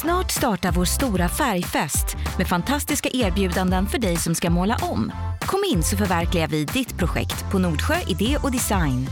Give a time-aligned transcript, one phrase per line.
[0.00, 5.12] Snart startar vår stora färgfest med fantastiska erbjudanden för dig som ska måla om.
[5.40, 9.06] Kom in så förverkligar vi ditt projekt på Nordsjö Idé och Design.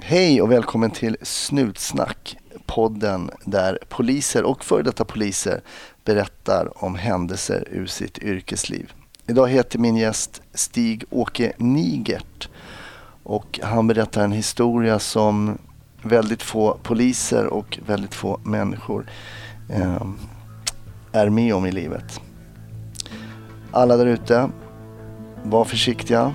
[0.00, 2.36] Hej och välkommen till Snutsnack,
[2.66, 5.60] podden där poliser och före detta poliser
[6.04, 8.92] berättar om händelser ur sitt yrkesliv.
[9.26, 12.48] Idag heter min gäst Stig-Åke Nigert
[13.22, 15.58] och han berättar en historia som
[16.02, 19.06] väldigt få poliser och väldigt få människor
[19.68, 20.02] eh,
[21.12, 22.20] är med om i livet.
[23.70, 24.50] Alla där ute,
[25.42, 26.34] var försiktiga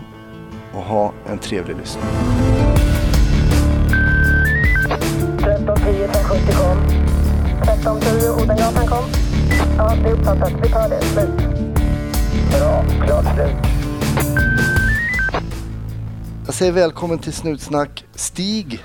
[0.74, 2.04] och ha en trevlig lyssning.
[5.38, 6.78] 1310 570 kom.
[7.62, 9.04] 1310 Odengatan kom.
[9.78, 10.52] Ja, det är uppfattat.
[10.64, 11.02] Vi tar det.
[11.02, 11.38] Slut.
[12.52, 12.84] Bra.
[13.06, 13.56] Klart slut.
[16.46, 18.84] Jag säger välkommen till Snutsnack Stig.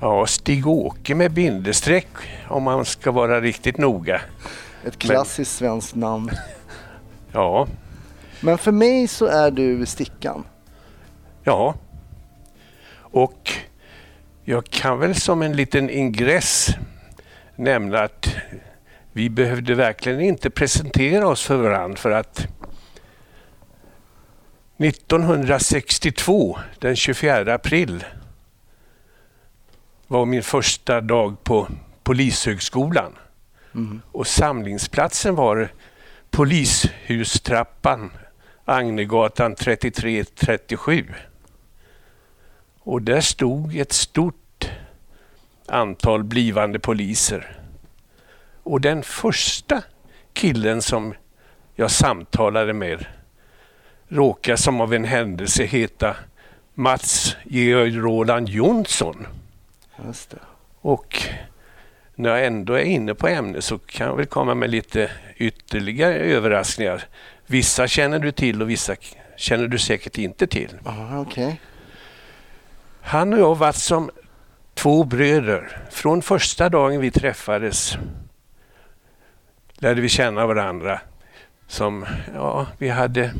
[0.00, 2.08] Ja, Stig-Åke med bindestreck
[2.48, 4.20] om man ska vara riktigt noga.
[4.84, 6.30] Ett klassiskt svenskt namn.
[7.32, 7.68] Ja,
[8.40, 10.44] Men för mig så är du Stickan.
[11.44, 11.74] ja.
[12.98, 13.52] Och
[14.44, 16.68] jag kan väl som en liten ingress
[17.56, 18.28] nämna att
[19.12, 22.46] vi behövde verkligen inte presentera oss för varandra för att
[24.78, 28.04] 1962, den 24 april,
[30.06, 31.68] var min första dag på
[32.02, 33.12] Polishögskolan.
[34.12, 35.68] Och samlingsplatsen var
[36.30, 38.10] Polishustrappan,
[38.64, 41.06] Agnegatan 3337.
[42.78, 44.70] Och där stod ett stort
[45.66, 47.58] antal blivande poliser.
[48.62, 49.82] Och den första
[50.32, 51.14] killen som
[51.74, 53.06] jag samtalade med
[54.08, 56.16] råkar som av en händelse heta
[56.74, 59.26] Mats Georg Roland Jonsson.
[60.04, 60.38] Just det.
[60.80, 61.22] Och
[62.14, 66.14] när jag ändå är inne på ämnet så kan jag väl komma med lite ytterligare
[66.14, 67.04] överraskningar.
[67.46, 68.96] Vissa känner du till och vissa
[69.36, 70.70] känner du säkert inte till.
[70.84, 71.60] Aha, okej.
[73.02, 74.10] Han och jag har varit som
[74.74, 75.78] två bröder.
[75.90, 77.96] Från första dagen vi träffades
[79.74, 81.00] lärde vi känna varandra.
[81.66, 83.34] Som, ja, vi hade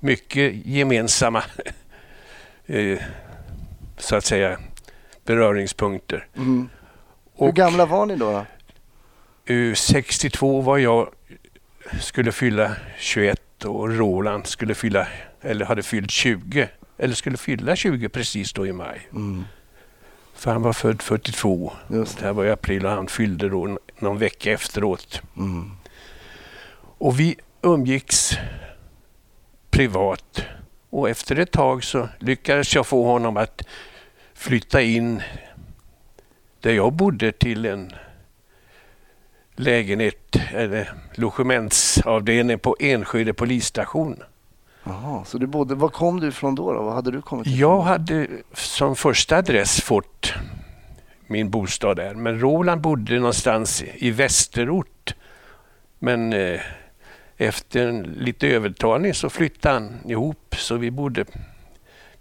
[0.00, 1.42] mycket gemensamma
[2.66, 2.98] eh,
[3.96, 4.58] så att säga
[5.24, 6.26] beröringspunkter.
[6.36, 6.68] Mm.
[7.38, 8.32] Hur Och- gamla var ni då?
[9.46, 9.54] då?
[9.54, 11.08] Eh, 62 var jag,
[12.00, 15.06] skulle fylla 21 och Roland skulle fylla,
[15.40, 16.68] eller hade fyllt 20,
[16.98, 19.08] eller skulle fylla 20 precis då i maj.
[19.12, 19.44] Mm.
[20.34, 21.72] För han var född 42.
[21.90, 25.22] Just Det här var i april och han fyllde då någon vecka efteråt.
[25.36, 25.70] Mm.
[26.98, 28.38] Och vi umgicks
[29.70, 30.44] privat.
[30.90, 33.62] Och efter ett tag så lyckades jag få honom att
[34.44, 35.22] flytta in
[36.60, 37.92] där jag bodde till en
[39.56, 44.22] lägenhet eller logementsavdelning på Enskede polisstation.
[44.84, 46.72] Jaha, så du bodde, var kom du ifrån då?
[46.72, 46.82] då?
[46.82, 47.58] Vad hade du kommit ifrån?
[47.58, 50.32] Jag hade som första adress fått
[51.26, 55.14] min bostad där, men Roland bodde någonstans i Västerort.
[55.98, 56.60] Men eh,
[57.36, 61.24] efter en lite övertalning så flyttade han ihop, så vi bodde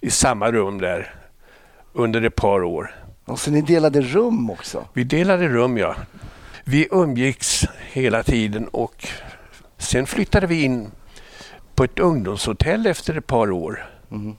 [0.02, 1.23] i samma rum där
[1.94, 2.96] under ett par år.
[3.26, 4.88] Och så ni delade rum också?
[4.94, 5.96] Vi delade rum, ja.
[6.64, 9.08] Vi umgicks hela tiden och
[9.78, 10.92] sen flyttade vi in
[11.76, 13.86] på ett ungdomshotell efter ett par år.
[14.12, 14.36] Mm.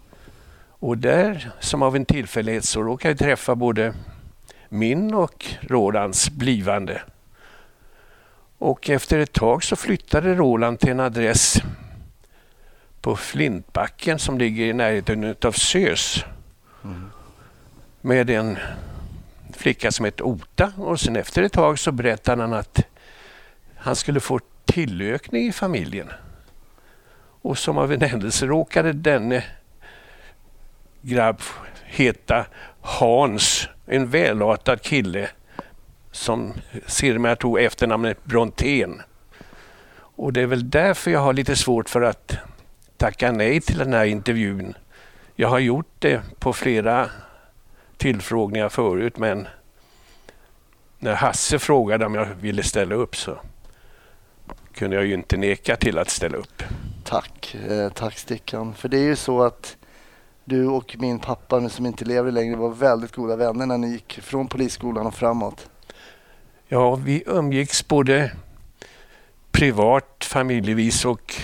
[0.68, 3.94] Och där, som av en tillfällighet, så råkade jag träffa både
[4.68, 7.02] min och Rolands blivande.
[8.58, 11.62] Och efter ett tag så flyttade Roland till en adress
[13.00, 16.24] på Flintbacken som ligger i närheten utav Sös.
[18.06, 18.58] Med en
[19.52, 22.86] flicka som hette Ota och sen efter ett tag så berättade han att
[23.76, 26.08] han skulle få tillökning i familjen.
[27.42, 29.44] Och som av en händelse råkade denne
[31.02, 31.40] grabb
[31.84, 32.46] heta
[32.80, 35.28] Hans, en välartad kille
[36.12, 36.52] som
[36.86, 39.02] sedermera tog efternamnet Brontén.
[39.96, 42.36] Och det är väl därför jag har lite svårt för att
[42.96, 44.74] tacka nej till den här intervjun.
[45.36, 47.10] Jag har gjort det på flera
[47.96, 49.48] tillfrågningar förut men
[50.98, 53.38] när Hasse frågade om jag ville ställa upp så
[54.74, 56.62] kunde jag ju inte neka till att ställa upp.
[57.04, 58.74] Tack, eh, tack Stickan.
[58.74, 59.76] För det är ju så att
[60.44, 63.92] du och min pappa nu som inte lever längre var väldigt goda vänner när ni
[63.92, 65.68] gick från polisskolan och framåt.
[66.68, 68.32] Ja, vi umgicks både
[69.50, 71.34] privat, familjevis och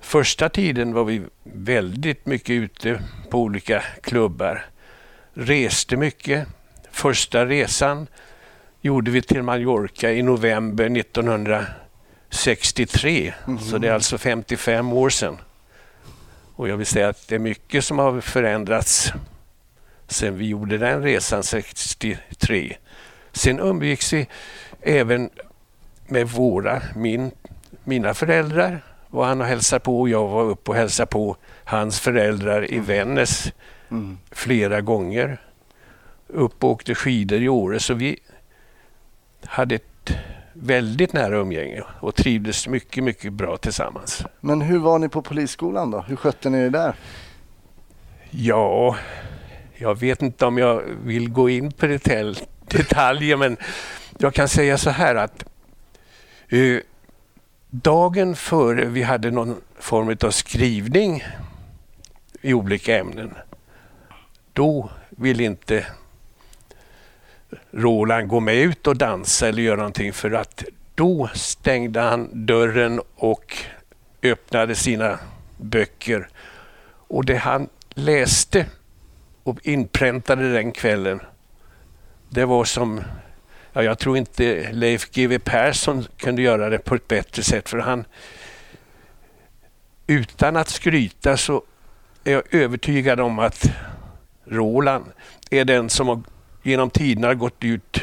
[0.00, 4.71] första tiden var vi väldigt mycket ute på olika klubbar.
[5.34, 6.48] Reste mycket.
[6.90, 8.06] Första resan
[8.80, 13.34] gjorde vi till Mallorca i november 1963.
[13.46, 13.58] Mm.
[13.58, 15.38] Så det är alltså 55 år sedan.
[16.56, 19.12] Och jag vill säga att det är mycket som har förändrats
[20.08, 22.76] sen vi gjorde den resan 63.
[23.32, 24.26] Sen umgicks vi
[24.80, 25.30] även
[26.06, 27.30] med våra, min,
[27.84, 32.00] mina föräldrar var han och hälsade på och jag var uppe och hälsade på hans
[32.00, 33.52] föräldrar i Vännäs
[33.92, 34.18] mm.
[34.30, 35.40] flera gånger.
[36.26, 38.18] Upp och åkte skidor i Åre så vi
[39.44, 40.16] hade ett
[40.52, 44.24] väldigt nära umgänge och trivdes mycket, mycket bra tillsammans.
[44.40, 46.00] Men hur var ni på polisskolan då?
[46.00, 46.94] Hur skötte ni det där?
[48.30, 48.96] Ja,
[49.74, 51.86] jag vet inte om jag vill gå in på
[52.66, 53.56] detaljer men
[54.18, 55.44] jag kan säga så här att
[56.52, 56.80] uh,
[57.70, 61.24] dagen före vi hade någon form av skrivning
[62.42, 63.34] i olika ämnen,
[64.52, 65.86] då ville inte
[67.70, 70.64] Roland gå med ut och dansa eller göra någonting för att
[70.94, 73.56] då stängde han dörren och
[74.22, 75.18] öppnade sina
[75.56, 76.28] böcker.
[77.08, 78.66] Och det han läste
[79.42, 81.20] och inpräntade den kvällen,
[82.28, 83.00] det var som
[83.72, 87.78] ja, jag tror inte Leif GW Persson kunde göra det på ett bättre sätt för
[87.78, 88.04] han
[90.06, 91.62] utan att skryta så
[92.24, 93.70] är jag övertygad om att
[94.44, 95.04] Roland
[95.50, 96.22] är den som har
[96.62, 98.00] genom tiderna gått ut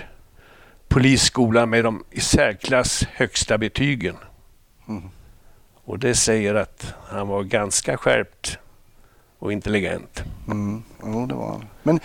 [0.88, 4.16] polisskolan med de i särklass högsta betygen.
[4.88, 5.04] Mm.
[5.86, 8.58] Och det säger att han var ganska skärpt
[9.40, 10.24] och intelligent.
[10.48, 10.84] Mm.
[11.04, 11.66] Jo, det var han.
[11.84, 12.00] Men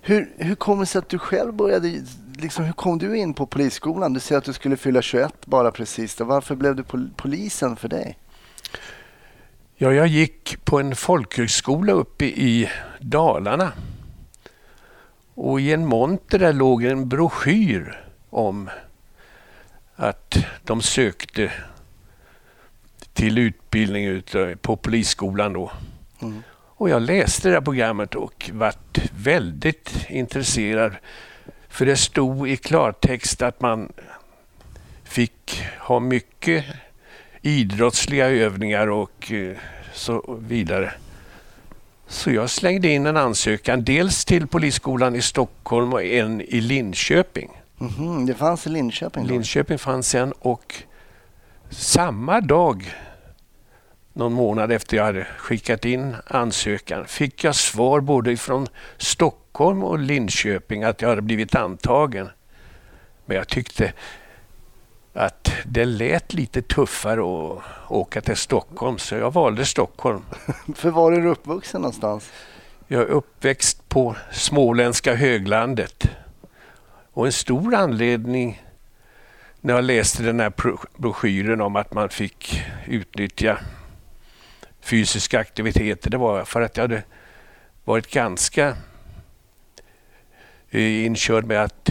[0.00, 2.02] hur, hur kommer det sig att du själv började,
[2.36, 4.12] liksom, hur kom du in på polisskolan?
[4.12, 6.20] Du säger att du skulle fylla 21 bara precis.
[6.20, 8.18] Varför blev du pol polisen för dig?
[9.76, 13.72] Ja, jag gick på en folkhögskola uppe i Dalarna.
[15.34, 18.70] Och i en monter där låg en broschyr om
[19.96, 21.52] att de sökte
[23.12, 24.22] till utbildning
[24.60, 25.70] på polisskolan då.
[26.22, 26.42] Mm.
[26.52, 30.92] Och jag läste det här programmet och vart väldigt intresserad.
[31.68, 33.92] För det stod i klartext att man
[35.04, 36.64] fick ha mycket
[37.42, 39.56] idrottsliga övningar och eh,
[39.92, 40.92] så vidare.
[42.10, 47.50] Så jag slängde in en ansökan, dels till Polisskolan i Stockholm och en i Linköping.
[47.80, 49.26] Mm -hmm, det fanns i Linköping?
[49.26, 49.32] Då.
[49.32, 50.74] Linköping fanns en och
[51.70, 52.94] samma dag
[54.12, 58.66] någon månad efter jag hade skickat in ansökan fick jag svar både från
[58.96, 62.28] Stockholm och Linköping att jag hade blivit antagen.
[63.26, 63.92] Men jag tyckte
[65.12, 70.24] att det lät lite tuffare att åka till Stockholm så jag valde Stockholm.
[70.74, 72.32] För var är du uppvuxen någonstans?
[72.86, 76.04] Jag är uppväxt på småländska höglandet.
[77.12, 78.62] Och en stor anledning
[79.60, 80.52] när jag läste den här
[80.96, 83.58] broschyren om att man fick utnyttja
[84.80, 87.02] fysiska aktiviteter, det var för att jag hade
[87.84, 88.76] varit ganska
[90.70, 91.90] eh, inkörd med att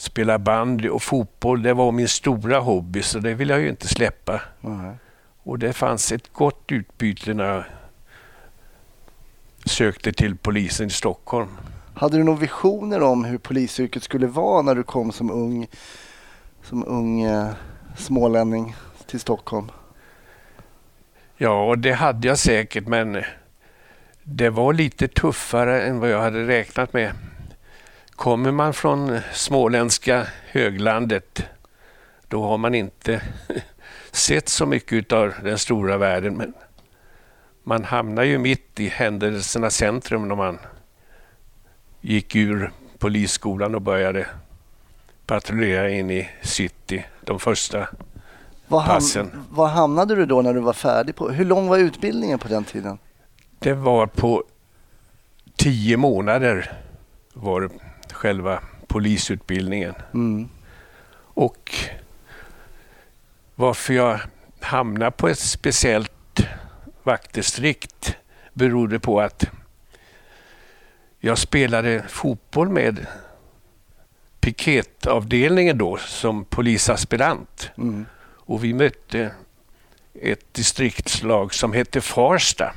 [0.00, 1.62] spela bandy och fotboll.
[1.62, 4.40] Det var min stora hobby så det vill jag ju inte släppa.
[4.64, 4.94] Mm.
[5.42, 7.64] Och det fanns ett gott utbyte när jag
[9.64, 11.48] sökte till polisen i Stockholm.
[11.94, 15.66] Hade du några visioner om hur polisyrket skulle vara när du kom som ung,
[16.62, 17.48] som ung eh,
[17.96, 18.74] smålänning
[19.06, 19.70] till Stockholm?
[21.36, 23.22] Ja, det hade jag säkert men
[24.22, 27.12] det var lite tuffare än vad jag hade räknat med.
[28.20, 31.42] Kommer man från småländska höglandet
[32.28, 33.22] då har man inte
[34.10, 36.36] sett så mycket av den stora världen.
[36.36, 36.54] Men
[37.62, 40.58] man hamnar ju mitt i händelsernas centrum när man
[42.00, 44.26] gick ur polisskolan och började
[45.26, 47.88] patrullera in i city de första
[48.68, 49.44] var passen.
[49.50, 51.16] var hamnade du då när du var färdig?
[51.16, 52.98] På, hur lång var utbildningen på den tiden?
[53.58, 54.44] Det var på
[55.56, 56.72] tio månader
[57.32, 57.70] var
[58.20, 59.94] själva polisutbildningen.
[60.14, 60.48] Mm.
[61.14, 61.74] Och
[63.54, 64.20] varför jag
[64.60, 66.40] hamnade på ett speciellt
[67.02, 68.16] vaktdistrikt
[68.52, 69.44] berodde på att
[71.18, 73.06] jag spelade fotboll med
[74.40, 77.70] piketavdelningen då som polisaspirant.
[77.76, 78.06] Mm.
[78.22, 79.34] Och vi mötte
[80.14, 82.74] ett distriktslag som hette Farsta.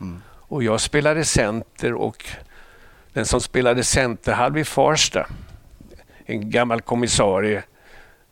[0.00, 0.22] Mm.
[0.26, 2.24] Och jag spelade center och
[3.12, 5.26] den som spelade centerhalv i Farsta,
[6.26, 7.62] en gammal kommissarie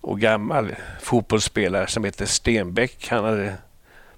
[0.00, 3.08] och gammal fotbollsspelare som hette Stenbeck.
[3.10, 3.54] Han hade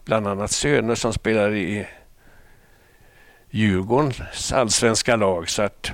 [0.04, 1.86] bland annat söner som spelade i
[3.50, 5.48] Djurgårdens allsvenska lag.
[5.48, 5.92] Så att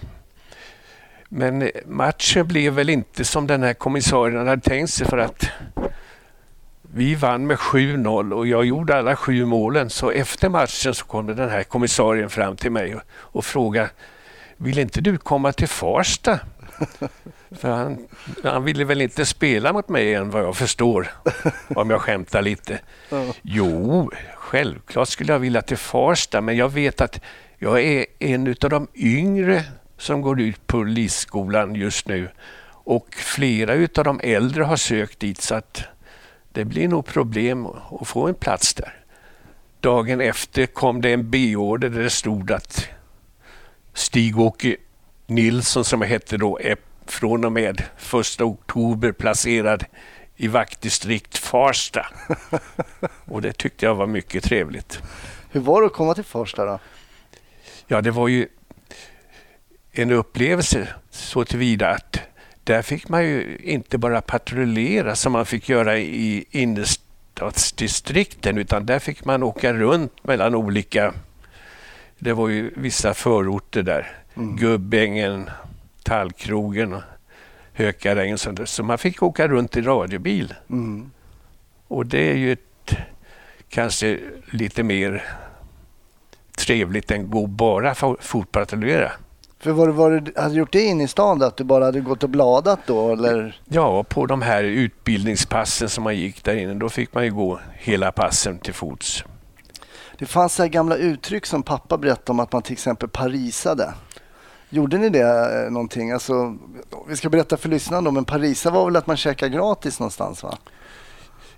[1.28, 5.50] Men matchen blev väl inte som den här kommissarien hade tänkt sig för att
[6.82, 9.90] vi vann med 7-0 och jag gjorde alla sju målen.
[9.90, 13.90] Så efter matchen så kom den här kommissarien fram till mig och, och frågade
[14.64, 16.40] vill inte du komma till Farsta?
[17.50, 18.06] För han,
[18.44, 21.10] han ville väl inte spela mot mig än vad jag förstår,
[21.68, 22.80] om jag skämtar lite.
[23.42, 27.20] Jo, självklart skulle jag vilja till Farsta, men jag vet att
[27.58, 29.64] jag är en av de yngre
[29.98, 32.28] som går ut polisskolan just nu
[32.66, 35.82] och flera av de äldre har sökt dit så att
[36.52, 38.94] det blir nog problem att få en plats där.
[39.80, 42.88] Dagen efter kom det en B-order där det stod att
[43.94, 44.76] Stig-Åke
[45.26, 47.82] Nilsson, som jag hette då, är från och med
[48.20, 49.84] 1 oktober placerad
[50.36, 52.06] i vaktdistrikt Farsta.
[53.24, 55.02] Och det tyckte jag var mycket trevligt.
[55.50, 56.78] Hur var det att komma till Farsta då?
[57.86, 58.48] Ja, det var ju
[59.92, 62.20] en upplevelse så tillvida att
[62.64, 68.98] där fick man ju inte bara patrullera som man fick göra i innerstadsdistrikten utan där
[68.98, 71.14] fick man åka runt mellan olika,
[72.24, 74.56] det var ju vissa förorter där, mm.
[74.56, 75.50] Gubbängen,
[76.02, 77.02] Tallkrogen och
[77.72, 78.38] Hökarängen.
[78.64, 80.54] Så man fick åka runt i radiobil.
[80.70, 81.10] Mm.
[81.88, 82.96] Och det är ju ett,
[83.68, 84.18] kanske
[84.50, 85.24] lite mer
[86.58, 89.12] trevligt än gå bara fotpatrullera.
[89.58, 92.22] För var, var du hade gjort det in i stan att du bara hade gått
[92.22, 93.60] och bladat då eller?
[93.68, 97.60] Ja, på de här utbildningspassen som man gick där inne, då fick man ju gå
[97.74, 99.24] hela passen till fots.
[100.24, 103.94] Det fanns så gamla uttryck som pappa berättade om att man till exempel parisade.
[104.68, 106.10] Gjorde ni det eh, någonting?
[106.10, 106.56] Alltså,
[107.08, 110.58] vi ska berätta för lyssnarna men Parisa var väl att man käkade gratis någonstans va?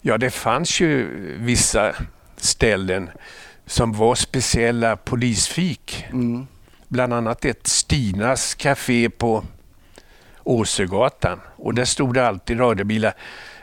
[0.01, 1.09] Ja, det fanns ju
[1.39, 1.93] vissa
[2.37, 3.11] ställen
[3.67, 6.07] som var speciella polisfik.
[6.11, 6.47] Mm.
[6.89, 9.45] Bland annat ett Stinas café på
[10.43, 13.15] Åsögatan och där stod det alltid radiobilar.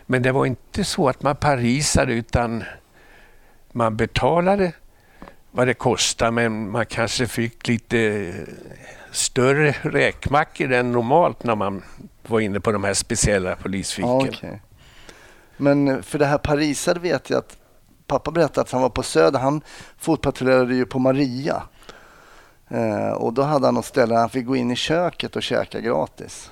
[0.05, 2.63] Men det var inte så att man parisade utan
[3.71, 4.71] man betalade
[5.55, 8.33] vad det kostade men man kanske fick lite
[9.11, 11.83] större räkmackor än normalt när man
[12.27, 14.11] var inne på de här speciella polisfiken.
[14.11, 14.59] okay.
[15.57, 17.57] Men för det här parisade vet jag att
[18.07, 19.39] pappa berättade att han var på Söder.
[19.39, 19.61] Han
[19.97, 21.63] fotpatrullerade ju på Maria.
[22.69, 25.43] Eh, och då hade han något ställe där han fick gå in i köket och
[25.43, 26.51] käka gratis.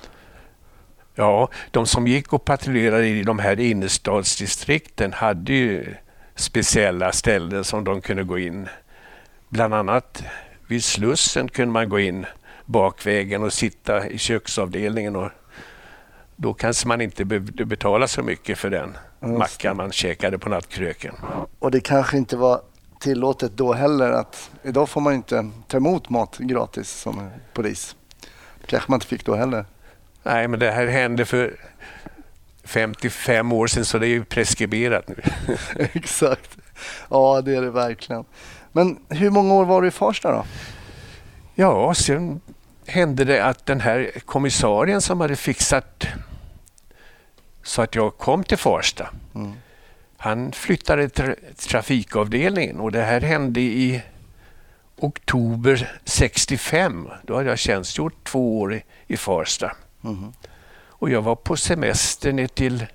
[1.14, 5.94] Ja, de som gick och patrullerade i de här innerstadsdistrikten hade ju
[6.34, 8.68] speciella ställen som de kunde gå in.
[9.52, 10.22] Bland annat
[10.66, 12.26] vid Slussen kunde man gå in
[12.64, 15.16] bakvägen och sitta i köksavdelningen.
[15.16, 15.30] Och
[16.36, 21.14] då kanske man inte behövde betala så mycket för den mackan man käkade på nattkröken.
[21.58, 22.60] Och det kanske inte var
[23.00, 27.96] tillåtet då heller att idag får man inte ta emot mat gratis som polis.
[28.60, 29.64] Det kanske man inte fick då heller.
[30.22, 31.56] Nej, men det här hände för
[32.64, 35.22] 55 år sedan så det är ju preskriberat nu.
[35.92, 36.56] Exakt.
[37.10, 38.24] Ja, det är det verkligen.
[38.72, 40.44] Men hur många år var du i Farsta då?
[41.54, 42.40] Ja, sen
[42.86, 46.06] hände det att den här kommissarien som hade fixat
[47.62, 49.10] så att jag kom till Farsta.
[49.34, 49.52] Mm.
[50.16, 54.02] Han flyttade till trafikavdelningen och det här hände i
[54.96, 57.08] oktober 65.
[57.22, 59.76] Då hade jag tjänstgjort två år i, i Farsta.
[60.04, 60.32] Mm.
[60.86, 62.86] Och jag var på semester ner till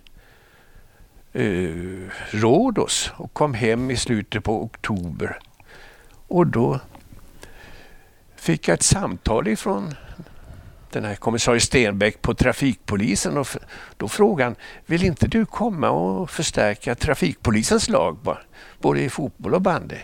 [1.34, 5.40] eh, Rhodos och kom hem i slutet på oktober.
[6.28, 6.80] Och då
[8.36, 9.96] fick jag ett samtal ifrån
[10.92, 13.48] den här kommissarie Stenbeck på trafikpolisen och
[13.98, 14.56] då frågade han,
[14.86, 18.18] vill inte du komma och förstärka trafikpolisens lag
[18.82, 19.98] både i fotboll och bandy?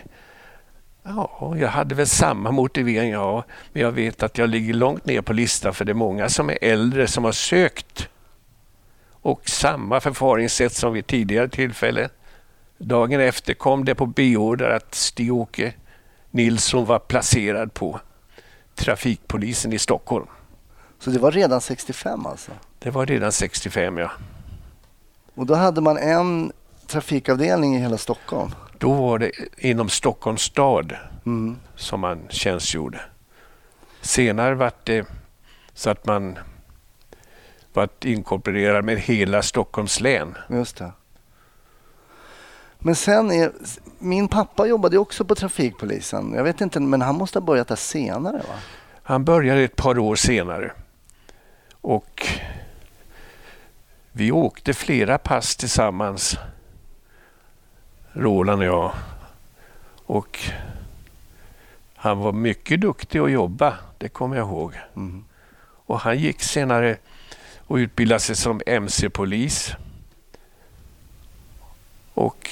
[1.02, 5.20] Ja, jag hade väl samma motivering, ja, men jag vet att jag ligger långt ner
[5.20, 8.08] på listan för det är många som är äldre som har sökt.
[9.10, 12.08] Och samma förfaringssätt som vid tidigare tillfälle.
[12.78, 15.72] Dagen efter kom det på B-order att Stig-Åke
[16.34, 18.00] Nilsson var placerad på
[18.74, 20.26] trafikpolisen i Stockholm.
[20.98, 22.52] Så det var redan 65 alltså?
[22.78, 24.10] Det var redan 65 ja.
[25.34, 26.52] Och då hade man en
[26.86, 28.50] trafikavdelning i hela Stockholm?
[28.78, 31.56] Då var det inom Stockholms stad mm.
[31.76, 33.00] som man tjänstgjorde.
[34.00, 35.06] Senare var det
[35.74, 36.38] så att man
[37.72, 40.34] var inkorporerad med hela Stockholms län.
[40.48, 40.92] Just det.
[42.78, 43.52] Men sen är,
[44.04, 46.32] min pappa jobbade också på trafikpolisen.
[46.34, 48.54] Jag vet inte, men han måste ha börjat där senare va?
[49.02, 50.72] Han började ett par år senare.
[51.80, 52.26] Och
[54.12, 56.36] vi åkte flera pass tillsammans,
[58.12, 58.92] Roland och jag.
[60.06, 60.38] Och
[61.94, 64.80] han var mycket duktig att jobba, det kommer jag ihåg.
[64.96, 65.24] Mm.
[65.86, 66.96] Och han gick senare
[67.66, 69.72] och utbildade sig som MC-polis.
[72.14, 72.50] Och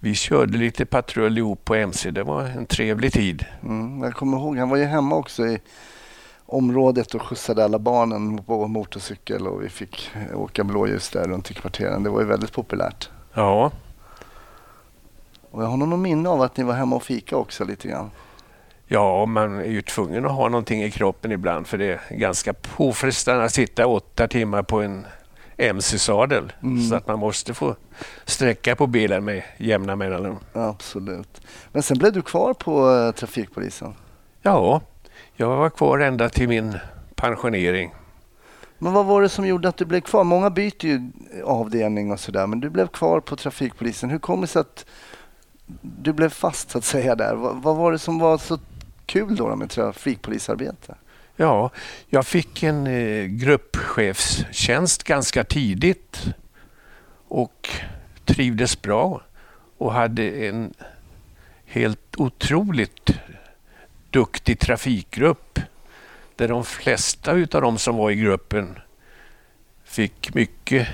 [0.00, 2.10] vi körde lite patrull ihop på MC.
[2.10, 3.44] Det var en trevlig tid.
[3.62, 5.58] Mm, jag kommer ihåg, han var ju hemma också i
[6.46, 11.54] området och skjutsade alla barnen på motorcykel och vi fick åka blåljus där runt i
[11.54, 12.02] kvarteren.
[12.02, 13.10] Det var ju väldigt populärt.
[13.34, 13.70] Ja,
[15.50, 17.88] Och jag har nog någon minne av att ni var hemma och fika också lite
[17.88, 18.10] grann.
[18.86, 22.52] ja man är ju tvungen att ha någonting i kroppen ibland för det är ganska
[22.52, 25.06] påfrestande att sitta åtta timmar på en
[25.56, 26.52] MC-sadel.
[26.62, 26.88] Mm.
[26.88, 27.76] Så att man måste få
[28.24, 30.36] sträcka på bilen med jämna mellanrum.
[30.52, 31.40] Absolut.
[31.72, 33.94] Men sen blev du kvar på eh, trafikpolisen.
[34.42, 34.80] Ja,
[35.36, 36.78] jag var kvar ända till min
[37.14, 37.94] pensionering.
[38.78, 40.24] Men vad var det som gjorde att du blev kvar?
[40.24, 41.10] Många byter ju
[41.44, 44.10] avdelning och sådär, men du blev kvar på trafikpolisen.
[44.10, 44.86] Hur kom det sig att
[45.80, 47.34] du blev fast så att säga där?
[47.34, 48.58] Vad, vad var det som var så
[49.06, 50.94] kul då, med trafikpolisarbete?
[51.36, 51.70] Ja,
[52.08, 56.26] jag fick en eh, gruppchefstjänst ganska tidigt
[57.28, 57.68] och
[58.24, 59.22] trivdes bra
[59.78, 60.74] och hade en
[61.66, 63.10] helt otroligt
[64.10, 65.60] duktig trafikgrupp
[66.36, 68.78] där de flesta utav de som var i gruppen
[69.84, 70.88] fick mycket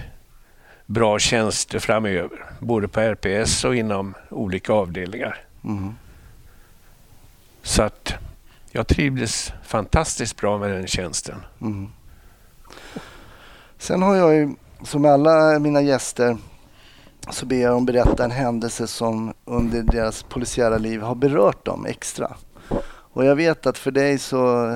[0.86, 5.40] bra tjänster framöver, både på RPS och inom olika avdelningar.
[5.64, 5.94] Mm.
[7.62, 8.14] Så att
[8.74, 11.36] jag trivdes fantastiskt bra med den tjänsten.
[11.60, 11.88] Mm.
[13.78, 16.36] Sen har jag ju, som alla mina gäster,
[17.30, 21.86] så ber jag dem berätta en händelse som under deras polisiära liv har berört dem
[21.86, 22.36] extra.
[22.84, 24.66] Och jag vet att för dig så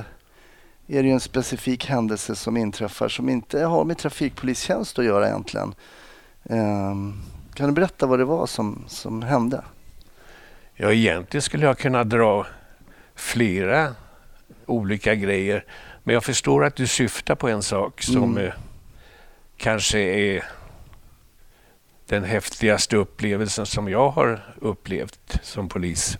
[0.86, 5.28] är det ju en specifik händelse som inträffar som inte har med trafikpolistjänst att göra
[5.28, 5.74] egentligen.
[6.44, 7.22] Ehm,
[7.54, 9.64] kan du berätta vad det var som, som hände?
[10.74, 12.46] Ja, egentligen skulle jag kunna dra
[13.16, 13.94] flera
[14.66, 15.64] olika grejer.
[16.04, 18.44] Men jag förstår att du syftar på en sak som Mm.
[18.46, 18.52] eh,
[19.56, 20.44] kanske är
[22.06, 26.18] den häftigaste upplevelsen som jag har upplevt som polis.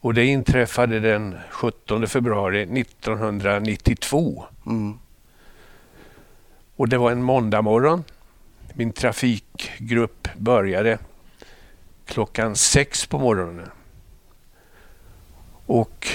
[0.00, 4.44] Och det inträffade den 17 februari 1992.
[4.66, 4.98] Mm.
[6.76, 8.04] Och det var en måndag morgon.
[8.74, 10.98] Min trafikgrupp började
[12.06, 13.70] klockan sex på morgonen.
[15.72, 16.06] Och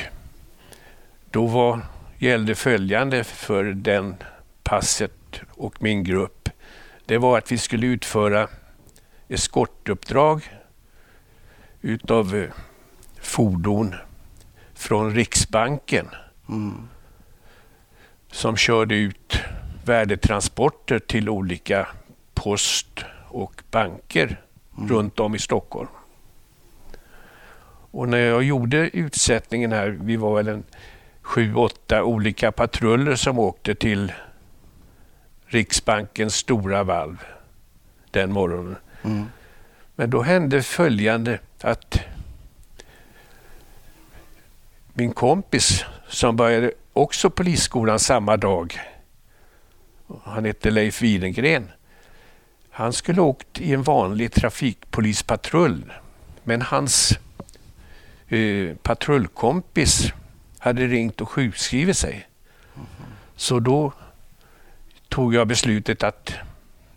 [1.31, 1.79] då var,
[2.17, 4.15] gällde följande för den
[4.63, 6.49] passet och min grupp.
[7.05, 8.47] Det var att vi skulle utföra
[9.27, 10.53] eskortuppdrag
[11.81, 12.49] utav eh,
[13.21, 13.95] fordon
[14.73, 16.07] från Riksbanken
[16.49, 16.87] Mm.
[18.31, 19.39] som körde ut
[19.85, 21.87] värdetransporter till olika
[22.33, 24.41] post och banker
[24.89, 25.89] runt om i Stockholm.
[27.91, 30.63] Och när jag gjorde utsättningen här, vi var väl en
[31.21, 34.13] sju, åtta olika patruller som åkte till
[35.45, 37.23] Riksbankens stora valv
[38.11, 38.75] den morgonen.
[39.03, 39.25] Mm.
[39.95, 41.99] Men då hände följande att
[44.93, 48.79] min kompis som började också polisskolan samma dag,
[50.23, 51.71] han hette Leif Widengren,
[52.69, 55.93] han skulle åkt i en vanlig trafikpolispatrull.
[56.43, 57.19] Men hans
[58.27, 60.13] eh, patrullkompis
[60.59, 62.27] hade ringt och sjukskrivit sig.
[63.35, 63.93] Så då
[65.09, 66.33] tog jag beslutet att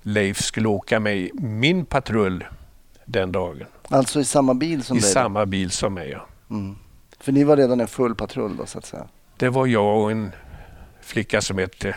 [0.03, 2.45] Leif skulle åka med i min patrull
[3.05, 3.67] den dagen.
[3.89, 5.09] Alltså i samma bil som I dig?
[5.09, 5.13] då?
[5.13, 6.11] samma bil som mig.
[6.11, 6.27] Ja.
[6.51, 6.77] Mm.
[7.21, 9.07] För ni var redan en full patrull då så att säga?
[9.37, 10.33] Det var jag och en
[11.01, 11.97] flicka som hette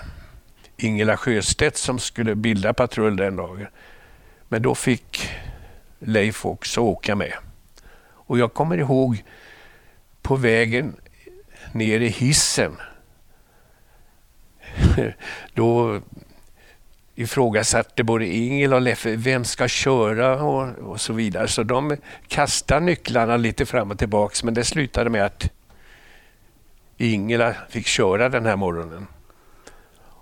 [0.77, 3.67] Ingela Sjöstedt som skulle bilda patrull den dagen.
[4.49, 5.29] Men då fick
[5.99, 7.33] Leif också åka med.
[8.25, 9.23] Och jag kommer ihåg
[10.21, 10.95] på vägen
[11.71, 12.77] ner i hissen.
[15.53, 16.01] Då
[17.15, 21.47] ifrågasatte både Ingela och Leffe vem ska köra och, och så vidare.
[21.47, 25.51] Så de kastade nycklarna lite fram och tillbaks men det slutade med att
[26.97, 29.07] Ingela fick köra den här morgonen.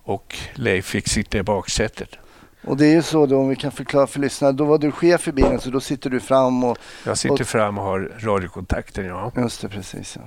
[0.04, 2.18] Och Leif fick sitta i baksätet.
[2.66, 4.92] Och det är ju så då, om vi kan förklara för lyssnarna, då var du
[4.92, 6.78] chef i bilen så då sitter du fram och...
[7.06, 9.32] Jag sitter Och- fram och har radiokontakten, ja.
[9.38, 10.22] Just det, precis ja.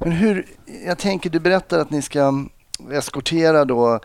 [0.00, 0.46] Men hur,
[0.86, 2.44] jag tänker, du berättar att ni ska
[2.92, 4.00] eskortera då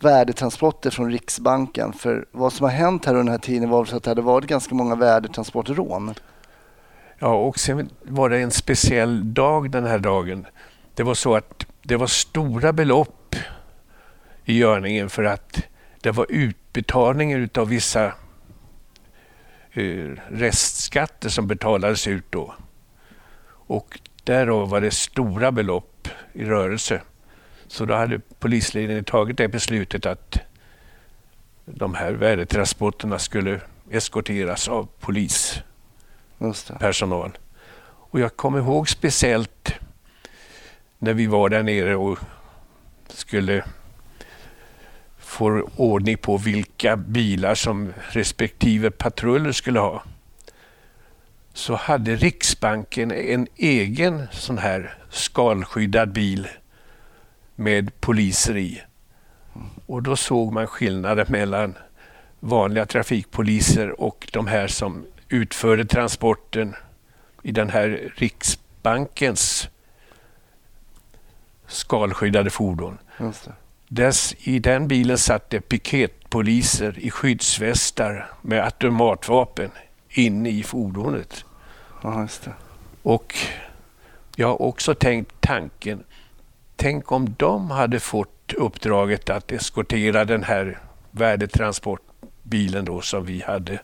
[0.00, 1.92] värdetransporter från Riksbanken.
[1.92, 4.22] För vad som har hänt här under den här tiden var så att det hade
[4.22, 6.14] varit ganska många värdetransportrån.
[7.18, 10.46] Ja, och sen var det en speciell dag den här dagen.
[10.94, 13.36] Det var så att det var stora belopp
[14.44, 15.58] i görningen för att
[16.04, 18.04] det var utbetalningar utav vissa
[19.72, 22.54] eh, restskatter som betalades ut då.
[23.46, 27.02] Och därav var det stora belopp i rörelse.
[27.66, 30.38] Så då hade polisledningen tagit det beslutet att
[31.64, 37.38] de här värdetransporterna skulle eskorteras av polispersonal.
[37.86, 39.74] Och jag kommer ihåg speciellt
[40.98, 42.18] när vi var där nere och
[43.08, 43.64] skulle
[45.34, 50.02] får ordning på vilka bilar som respektive patruller skulle ha.
[51.52, 56.48] Så hade Riksbanken en egen sån här skalskyddad bil
[57.54, 58.82] med poliser i.
[59.86, 61.74] Och då såg man skillnaden mellan
[62.40, 66.74] vanliga trafikpoliser och de här som utförde transporten
[67.42, 69.68] i den här Riksbankens
[71.66, 72.98] skalskyddade fordon.
[73.94, 79.70] Dess, I den bilen satt det piketpoliser i skyddsvästar med automatvapen
[80.08, 81.44] inne i fordonet.
[82.02, 82.28] Ja,
[83.02, 83.34] och
[84.36, 86.04] jag har också tänkt tanken,
[86.76, 90.78] tänk om de hade fått uppdraget att eskortera den här
[91.10, 93.78] värdetransportbilen då som vi hade.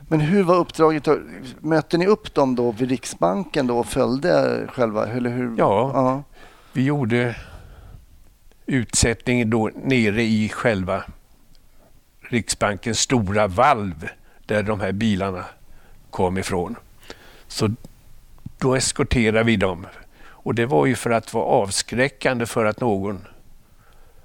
[0.00, 1.08] Men hur var uppdraget?
[1.60, 5.06] Mötte ni upp dem då vid Riksbanken då och följde själva?
[5.06, 5.54] Eller hur?
[5.58, 6.22] Ja, ja,
[6.72, 7.36] vi gjorde
[8.70, 11.04] utsättningen då nere i själva
[12.20, 14.08] Riksbankens stora valv
[14.46, 15.44] där de här bilarna
[16.10, 16.76] kom ifrån.
[17.48, 17.74] Så
[18.58, 19.86] då eskorterade vi dem.
[20.22, 23.26] Och det var ju för att vara avskräckande för att någon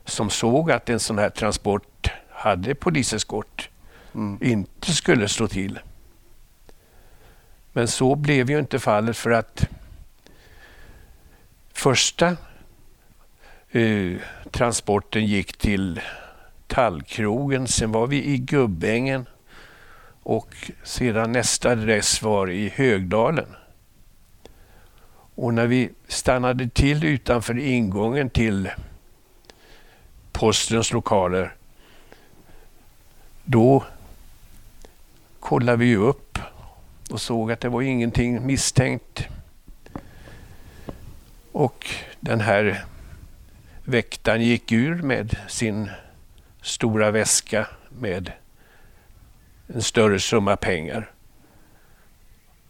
[0.05, 3.69] som såg att en sån här transport hade poliseskort
[4.15, 4.37] mm.
[4.41, 5.79] inte skulle slå till.
[7.73, 9.67] Men så blev ju inte fallet för att
[11.73, 12.37] första
[13.75, 14.17] Eh,
[14.51, 16.01] transporten gick till
[16.67, 19.25] Tallkrogen, sen var vi i Gubbängen
[20.23, 23.45] och sedan nästa adress var i Högdalen.
[25.35, 28.69] Och när vi stannade till utanför ingången till
[30.31, 31.55] postens lokaler,
[33.43, 33.83] då
[35.39, 36.39] kollade vi upp
[37.09, 39.27] och såg att det var ingenting misstänkt.
[41.51, 41.87] Och
[42.19, 42.85] den här
[43.85, 45.89] väktaren gick ur med sin
[46.61, 48.31] stora väska med
[49.67, 51.11] en större summa pengar.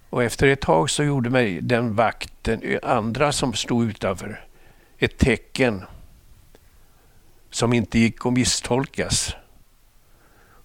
[0.10, 4.45] Och efter ett tag så gjorde mig den vakten, andra som stod utanför,
[4.97, 5.84] ett tecken
[7.49, 9.36] som inte gick att misstolkas.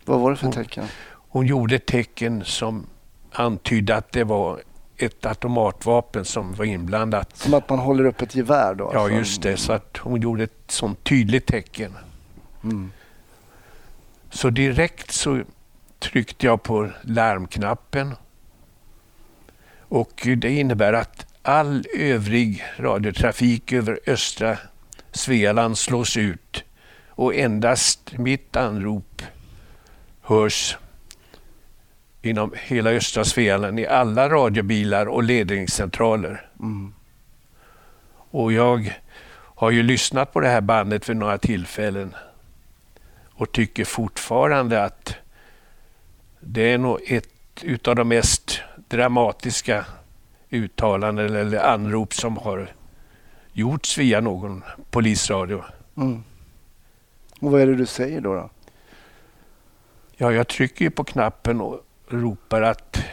[0.04, 0.84] Vad var det för tecken?
[1.10, 2.86] Hon gjorde ett tecken som
[3.32, 4.60] antydde att det var
[5.02, 7.36] ett automatvapen som var inblandat.
[7.36, 8.90] Som att man håller upp ett gevär då?
[8.94, 9.56] Ja, just det.
[9.56, 11.96] Så att hon gjorde ett sånt tydligt tecken.
[12.64, 12.92] Mm.
[14.30, 15.42] Så direkt så
[15.98, 18.14] tryckte jag på larmknappen.
[19.78, 24.58] Och det innebär att all övrig radiotrafik över östra
[25.12, 26.64] Svealand slås ut
[27.08, 29.22] och endast mitt anrop
[30.20, 30.76] hörs
[32.22, 36.48] inom hela östra Svealand i alla radiobilar och ledningscentraler.
[36.61, 36.94] Mm.
[38.30, 39.00] Och jag
[39.54, 42.14] har ju lyssnat på det här bandet vid några tillfällen
[43.24, 45.14] och tycker fortfarande att
[46.40, 47.28] det är nog ett
[47.62, 49.87] utav de mest dramatiska
[50.50, 52.72] uttalanden eller anrop som har
[53.52, 55.64] gjorts via någon polisradio.
[55.96, 56.24] Mm.
[57.40, 58.35] Och vad är det du säger då?
[58.35, 58.50] då?
[60.16, 61.80] Ja, jag trycker ju på knappen och
[62.12, 63.05] ropar att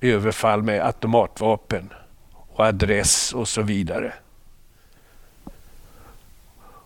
[0.00, 1.92] överfall med automatvapen
[2.32, 4.12] och adress och så vidare.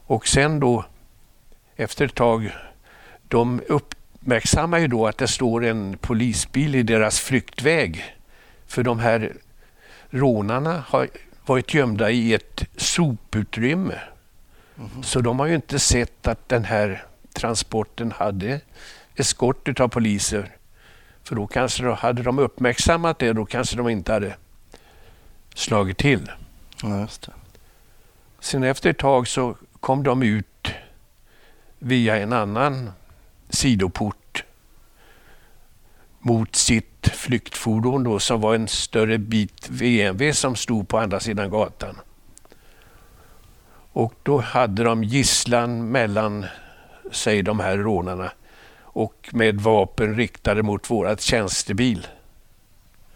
[0.06, 0.84] Och sen då
[1.76, 2.56] efter ett tag,
[3.28, 8.04] de uppmärksammar ju då att det står en polisbil i deras flyktväg.
[8.66, 9.32] För de här
[10.10, 11.08] rånarna har
[11.46, 14.00] varit gömda i ett soputrymme.
[14.78, 15.02] Mm.
[15.02, 18.60] Så de har ju inte sett att den här transporten hade
[19.16, 20.56] eskort av poliser.
[21.26, 24.36] För då kanske då hade de uppmärksammat det, då kanske de inte hade
[25.54, 26.30] slagit till.
[26.82, 27.08] Ja.
[28.40, 30.68] Sen efter ett tag så kom de ut
[31.78, 32.90] via en annan
[33.48, 34.44] sidoport
[36.18, 41.50] mot sitt flyktfordon då, som var en större bit VMV som stod på andra sidan
[41.50, 41.96] gatan.
[43.92, 46.46] Och då hade de gisslan mellan
[47.12, 48.32] sig, de här rånarna,
[48.96, 52.06] och med vapen riktade mot vårat tjänstebil.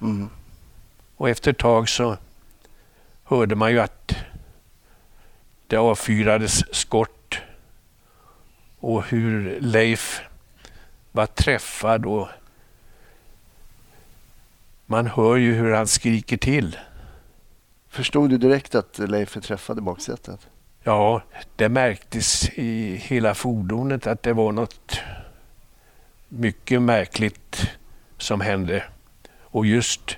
[0.00, 0.28] Mm.
[1.16, 2.16] Och efter ett tag så
[3.24, 4.14] hörde man ju att
[5.66, 7.38] det avfyrades skott
[8.80, 10.20] och hur Leif
[11.12, 12.28] var träffad och
[14.86, 16.78] man hör ju hur han skriker till.
[17.88, 20.48] Förstod du direkt att Leif är träffad i baksätet?
[20.82, 21.22] Ja,
[21.56, 25.00] det märktes i hela fordonet att det var något
[26.30, 27.70] mycket märkligt
[28.18, 28.84] som hände.
[29.40, 30.16] Och just,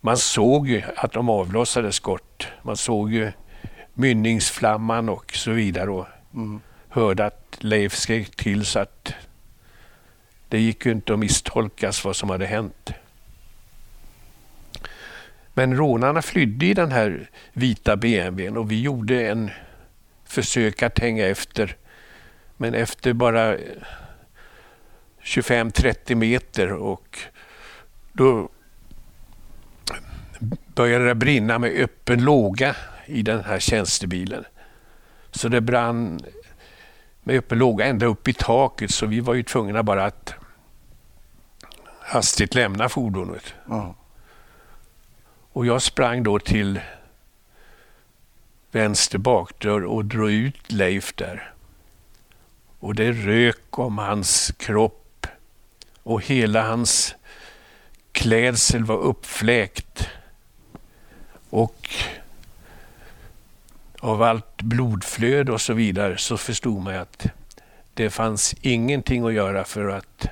[0.00, 2.46] man såg ju att de avlossade skott.
[2.62, 3.32] Man såg ju
[3.94, 5.90] mynningsflamman och så vidare.
[5.90, 6.60] Och mm.
[6.88, 9.14] hörde att Leif skrek till så att
[10.48, 12.90] det gick ju inte att misstolkas vad som hade hänt.
[15.54, 19.50] Men rånarna flydde i den här vita BMWn och vi gjorde en
[20.24, 21.76] försök att hänga efter.
[22.56, 23.56] Men efter bara
[25.26, 27.18] 25-30 meter och
[28.12, 28.48] då
[30.74, 34.44] började det brinna med öppen låga i den här tjänstebilen.
[35.30, 36.20] Så det brann
[37.22, 40.34] med öppen låga ända upp i taket så vi var ju tvungna bara att
[42.00, 43.54] hastigt lämna fordonet.
[43.70, 43.92] Mm.
[45.52, 46.80] Och jag sprang då till
[48.70, 51.52] vänster bakdörr och drog ut Leif där.
[52.78, 55.05] Och det rök om hans kropp
[56.06, 57.14] och hela hans
[58.12, 60.08] klädsel var uppfläkt.
[61.50, 61.90] Och
[64.00, 67.26] av allt blodflöde och så vidare så förstod man att
[67.94, 70.26] det fanns ingenting att göra för att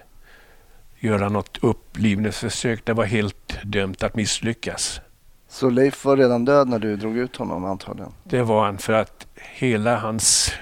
[0.98, 2.84] göra något upplivningsförsök.
[2.84, 5.00] Det var helt dömt att misslyckas.
[5.48, 8.12] Så Leif var redan död när du drog ut honom antagligen?
[8.24, 10.52] Det var han för att hela hans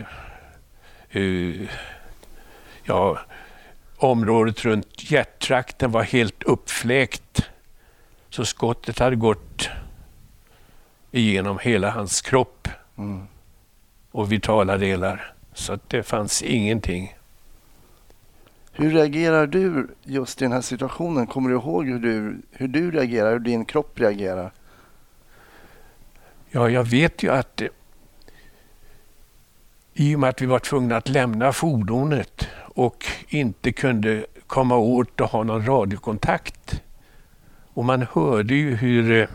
[1.17, 1.69] uh,
[2.85, 3.19] ja,
[4.03, 7.51] området runt hjärttrakten var helt uppfläkt.
[8.31, 9.69] Så skottet hade gått
[11.11, 13.27] igenom hela hans kropp mm.
[14.11, 15.35] och vitala delar.
[15.55, 17.17] Så att det fanns ingenting.
[18.73, 21.27] Hur reagerar du just i den här situationen?
[21.27, 24.53] Kommer du ihåg hur du, hur du reagerar, hur din kropp reagerar?
[26.51, 27.63] Ja, jag vet ju att
[29.95, 35.21] i och med att vi var tvungna att lämna fordonet och inte kunde komma åt
[35.21, 36.83] och ha någon radiokontakt.
[37.75, 39.29] Och man hörde ju hur eh,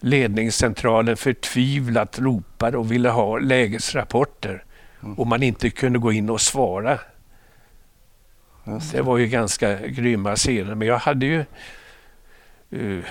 [0.00, 4.64] ledningscentralen förtvivlat ropade och ville ha lägesrapporter
[5.02, 5.14] mm.
[5.14, 6.98] och man inte kunde gå in och svara.
[8.92, 11.44] Det var ju ganska grymma scener, men jag hade ju
[12.72, 13.04] uh,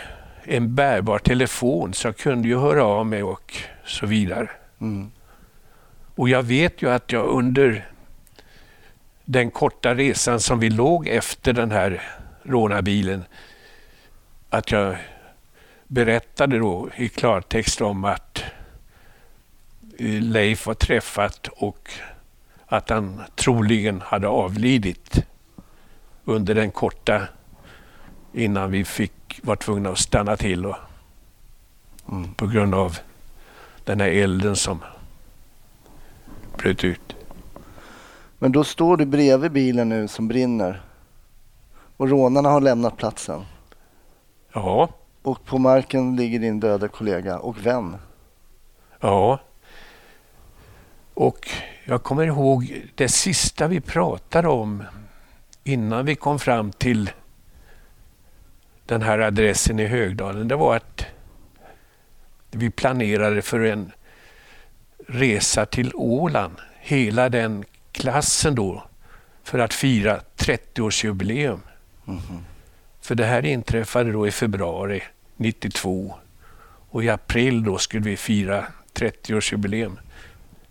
[0.44, 3.54] en bärbar telefon så jag kunde ju höra av mig och
[3.86, 4.50] så vidare.
[4.82, 5.12] Mm.
[6.16, 7.93] Och jag vet ju att jag under
[9.26, 12.02] den korta resan som vi låg efter den här
[12.44, 13.24] rånarbilen,
[14.50, 14.98] att jag
[15.88, 18.44] berättade då i klartext om att
[19.98, 21.90] eh, Leif var träffat och
[22.66, 25.26] att han troligen hade avlidit
[26.26, 27.28] under den korta
[28.34, 30.76] innan vi fick, var tvungna att stanna till och,
[32.10, 32.34] mm.
[32.34, 32.98] på grund av
[33.84, 34.80] den här elden som
[36.58, 37.16] bröt ut.
[38.44, 40.82] Men då står du bredvid bilen nu som brinner
[41.98, 43.46] och rånarna har lämnat platsen.
[44.54, 44.90] Ja.
[45.22, 47.98] Och på marken ligger din döda kollega och vän.
[49.00, 49.40] Ja.
[51.14, 51.50] Och
[51.86, 54.84] jag kommer ihåg det sista vi pratade om
[55.64, 57.12] innan vi kom fram till
[58.86, 61.06] den här adressen i Högdalen, det var att
[62.52, 63.92] vi planerade för en
[65.08, 68.84] resa till Åland, hela den klassen då,
[69.44, 71.60] för att fira 30-årsjubileum.
[72.08, 72.22] Mm.
[73.02, 75.04] För det här inträffade då i februari
[75.38, 76.16] 92
[76.90, 79.98] och i april då skulle vi fira 30-årsjubileum.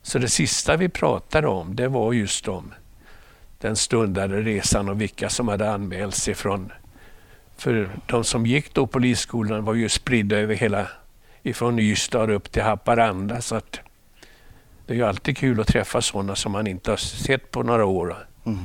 [0.03, 2.75] Så det sista vi pratade om, det var just om
[3.59, 6.73] den stundade resan och vilka som hade anmält sig från...
[7.57, 10.89] För de som gick då polisskolan var ju spridda över hela,
[11.43, 13.41] ifrån Ystad upp till Haparanda.
[13.41, 13.81] Så att
[14.87, 17.85] det är ju alltid kul att träffa sådana som man inte har sett på några
[17.85, 18.27] år.
[18.45, 18.59] Mm.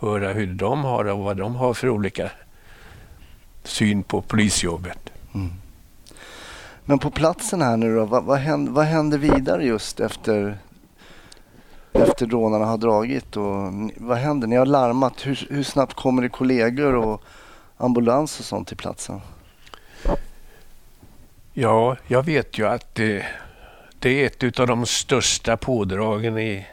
[0.00, 2.30] Höra hur de har och vad de har för olika
[3.64, 5.12] syn på polisjobbet.
[5.34, 5.52] Mm.
[6.84, 10.58] Men på platsen här nu då, vad, vad, händer, vad händer vidare just efter
[11.94, 13.36] efter rånarna har dragit?
[13.36, 14.48] Och, vad händer?
[14.48, 15.26] Ni har larmat.
[15.26, 17.22] Hur, hur snabbt kommer det kollegor och
[17.76, 19.20] ambulans och sånt till platsen?
[21.52, 23.26] Ja, jag vet ju att det,
[24.04, 26.66] det är ett av de största pådragen i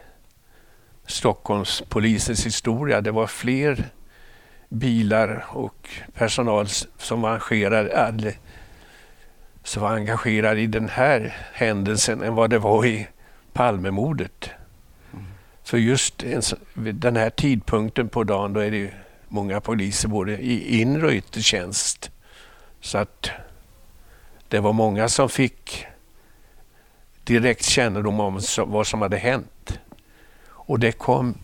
[1.06, 3.00] Stockholmspolisens historia.
[3.00, 3.84] Det var fler
[4.68, 6.66] bilar och personal
[6.98, 8.34] som var engagerade,
[9.64, 13.08] som var engagerade i den här händelsen än vad det var i
[13.52, 14.50] Palmemordet.
[15.64, 16.24] För just
[16.74, 18.90] den här tidpunkten på dagen då är det
[19.28, 22.10] många poliser både i inre och yttre tjänst.
[22.80, 23.30] Så att
[24.48, 25.86] det var många som fick
[27.24, 29.78] direkt kännedom om vad som hade hänt.
[30.48, 31.34] Och det kom,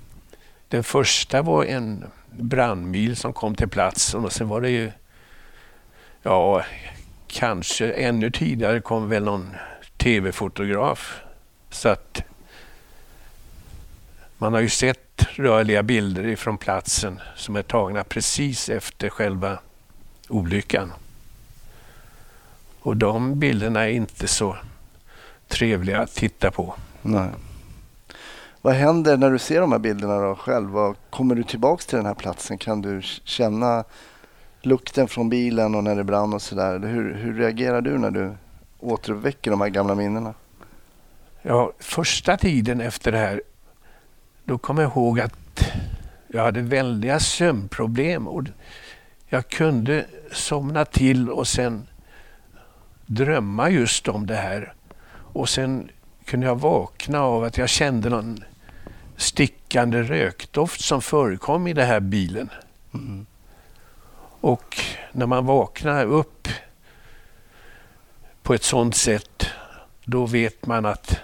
[0.69, 4.93] den första var en brandbil som kom till platsen och sen var det ju,
[6.23, 6.65] ja,
[7.27, 9.55] kanske ännu tidigare kom väl någon
[9.97, 11.21] tv-fotograf.
[11.71, 12.23] Så att
[14.39, 19.59] man har ju sett rörliga bilder ifrån platsen som är tagna precis efter själva
[20.29, 20.93] olyckan.
[22.81, 24.57] Och de bilderna är inte så
[25.49, 26.75] trevliga att titta på.
[27.03, 27.29] Nej.
[28.63, 30.95] Vad händer när du ser de här bilderna då själv?
[31.11, 32.59] Kommer du tillbaks till den här platsen?
[32.59, 33.85] Kan du känna
[34.63, 36.79] lukten från bilen och när det brann och sådär?
[36.79, 38.33] Hur, hur reagerar du när du
[38.79, 40.35] återuppväcker de här gamla minnena?
[41.43, 43.43] Ja, första tiden efter det här,
[44.45, 45.73] då kom jag ihåg att
[46.29, 48.45] jag hade väldiga sömnproblem och
[49.27, 51.87] jag kunde somna till och sen
[53.07, 54.75] drömma just om det här.
[55.39, 55.91] Och sen
[56.25, 58.45] kunde jag vakna av att jag kände någon
[59.17, 62.51] stickande rökdoft som förekom i den här bilen.
[62.95, 63.27] Mm.
[64.41, 64.81] Och
[65.13, 66.49] när man vaknar upp
[68.43, 69.47] på ett sådant sätt,
[70.05, 71.21] då vet man att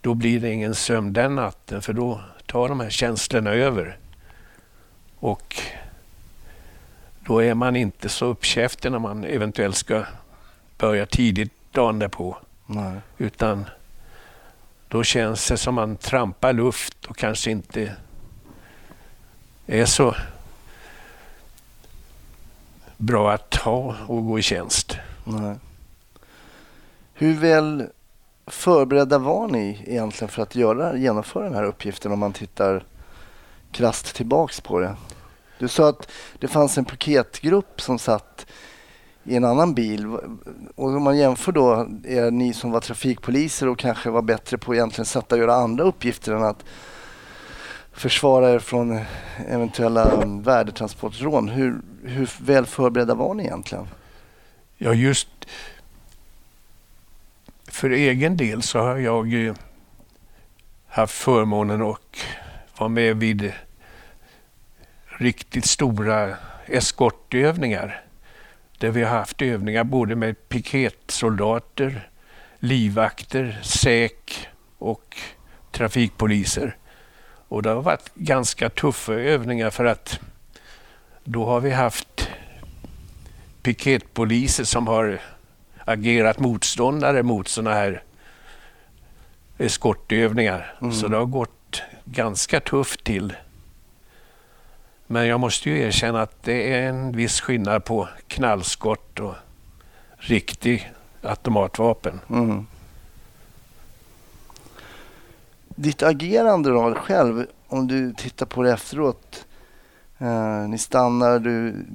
[0.00, 3.98] då blir det ingen sömn den natten, för då tar de här känslorna över.
[5.18, 5.60] Och
[7.26, 10.04] då är man inte så uppkäftig när man eventuellt ska
[10.78, 12.36] börja tidigt dagen därpå.
[12.66, 13.00] Nej.
[13.18, 13.66] Utan
[14.88, 17.96] då känns det som man trampar luft och kanske inte
[19.66, 20.14] är så
[22.96, 24.96] bra att ta och gå i tjänst.
[25.24, 25.56] Nej.
[27.14, 27.88] Hur väl
[28.46, 32.84] förberedda var ni egentligen för att göra, genomföra den här uppgiften om man tittar
[33.72, 34.96] krast tillbaks på det?
[35.58, 38.46] Du sa att det fanns en paketgrupp som satt
[39.24, 40.06] i en annan bil.
[40.74, 44.74] Och om man jämför då er ni som var trafikpoliser och kanske var bättre på
[44.74, 46.64] egentligen sätta att göra andra uppgifter än att
[47.92, 49.00] försvara er från
[49.48, 51.48] eventuella värdetransportrån.
[51.48, 53.88] Hur, hur väl förberedda var ni egentligen?
[54.76, 55.28] Ja, just
[57.68, 59.54] för egen del så har jag
[60.88, 62.26] haft förmånen att
[62.78, 63.52] vara med vid
[65.06, 68.03] riktigt stora eskortövningar
[68.84, 72.08] där vi har haft övningar både med piketsoldater,
[72.58, 75.16] livvakter, säk och
[75.72, 76.76] trafikpoliser.
[77.48, 80.20] Och det har varit ganska tuffa övningar för att
[81.24, 82.28] då har vi haft
[83.62, 85.20] piketpoliser som har
[85.84, 88.02] agerat motståndare mot sådana här
[89.58, 90.74] eskortövningar.
[90.80, 90.92] Mm.
[90.92, 93.32] Så det har gått ganska tufft till.
[95.06, 99.34] Men jag måste ju erkänna att det är en viss skillnad på knallskott och
[100.16, 102.20] riktig automatvapen.
[102.30, 102.66] Mm.
[105.68, 109.46] Ditt agerande då själv, om du tittar på det efteråt.
[110.18, 111.86] Eh, ni stannar, du,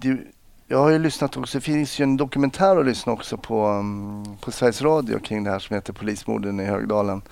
[0.00, 0.26] du,
[0.66, 4.36] jag har ju lyssnat också, det finns ju en dokumentär att lyssna också på, um,
[4.40, 7.22] på Sveriges Radio kring det här som heter Polismorden i Högdalen.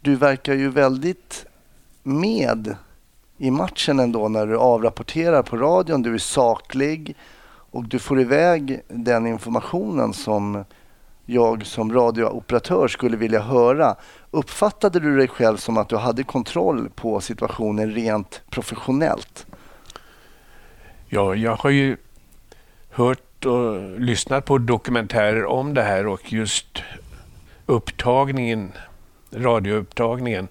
[0.00, 1.46] Du verkar ju väldigt
[2.02, 2.76] med
[3.38, 6.02] i matchen ändå när du avrapporterar på radion.
[6.02, 7.16] Du är saklig
[7.70, 10.64] och du får iväg den informationen som
[11.26, 13.96] jag som radiooperatör skulle vilja höra.
[14.30, 19.46] Uppfattade du dig själv som att du hade kontroll på situationen rent professionellt?
[21.06, 21.96] Ja, jag har ju
[22.90, 26.82] hört och lyssnat på dokumentärer om det här och just
[27.66, 28.72] upptagningen,
[29.32, 30.48] radioupptagningen.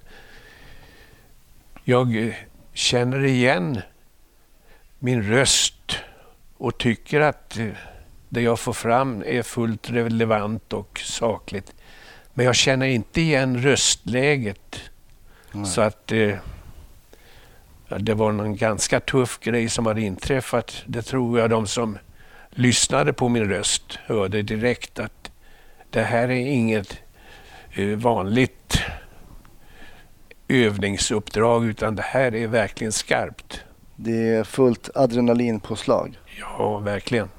[1.83, 2.35] Jag
[2.75, 3.81] känner igen
[4.99, 5.97] min röst
[6.57, 7.67] och tycker att eh,
[8.29, 11.75] det jag får fram är fullt relevant och sakligt.
[12.33, 14.81] Men jag känner inte igen röstläget.
[15.51, 15.65] Nej.
[15.65, 16.35] Så att eh,
[17.99, 20.83] det var någon ganska tuff grej som hade inträffat.
[20.85, 21.97] Det tror jag de som
[22.49, 25.31] lyssnade på min röst hörde direkt att
[25.89, 26.97] det här är inget
[27.71, 28.81] eh, vanligt
[30.47, 33.59] övningsuppdrag utan det här är verkligen skarpt.
[33.95, 36.19] Det är fullt adrenalinpåslag.
[36.39, 37.29] Ja, verkligen.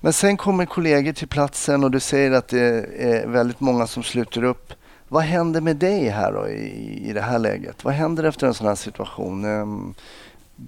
[0.00, 4.02] Men sen kommer kollegor till platsen och du säger att det är väldigt många som
[4.02, 4.72] sluter upp.
[5.08, 7.84] Vad händer med dig här då i, i det här läget?
[7.84, 9.44] Vad händer efter en sån här situation?
[9.44, 9.94] Um,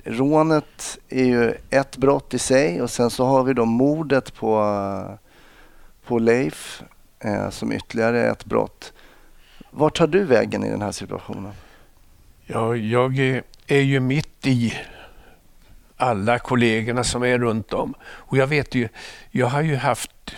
[0.05, 5.19] rånet är ju ett brott i sig och sen så har vi då mordet på,
[6.07, 6.83] på Leif
[7.19, 8.93] eh, som ytterligare ett brott.
[9.71, 11.53] Var tar du vägen i den här situationen?
[12.47, 13.19] Ja, jag
[13.67, 14.75] är ju mitt i
[15.97, 17.95] alla kollegorna som är runt om.
[18.03, 18.89] Och jag vet ju,
[19.31, 20.35] jag har ju haft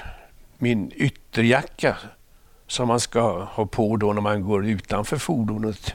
[0.58, 1.96] min ytterjacka
[2.66, 5.94] som man ska ha på då när man går utanför fordonet.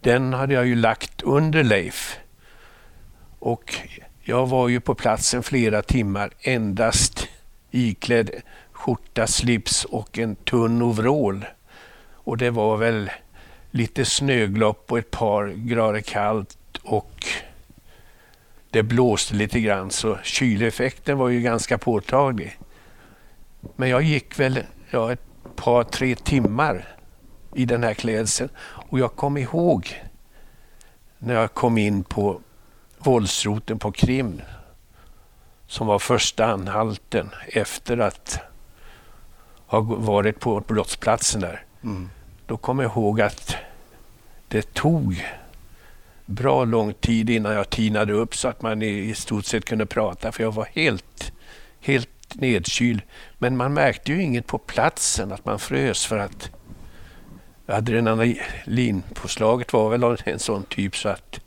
[0.00, 2.18] Den hade jag ju lagt under Leif.
[3.38, 3.74] Och
[4.22, 7.28] jag var ju på platsen flera timmar endast
[7.70, 8.30] iklädd
[8.72, 11.44] skjorta, slips och en tunn overall.
[12.24, 13.10] Och det var väl
[13.70, 17.26] lite snöglopp och ett par grader kallt och
[18.70, 22.58] det blåste lite grann så kyleffekten var ju ganska påtaglig.
[23.76, 25.24] Men jag gick väl ja, ett
[25.56, 26.96] par, tre timmar
[27.54, 30.02] i den här klädseln och jag kom ihåg
[31.18, 32.40] när jag kom in på
[32.98, 34.42] våldsroten på Krim
[35.66, 38.40] som var första anhalten efter att
[39.66, 41.64] ha varit på brottsplatsen där.
[41.82, 42.10] Mm.
[42.46, 43.56] Då kom jag ihåg att
[44.48, 45.26] det tog
[46.26, 50.32] bra lång tid innan jag tinade upp så att man i stort sett kunde prata
[50.32, 51.32] för jag var helt,
[51.80, 53.02] helt nedkyld.
[53.38, 56.50] Men man märkte ju inget på platsen att man frös för att
[57.66, 61.40] adrenalinpåslaget var väl en sån typ så att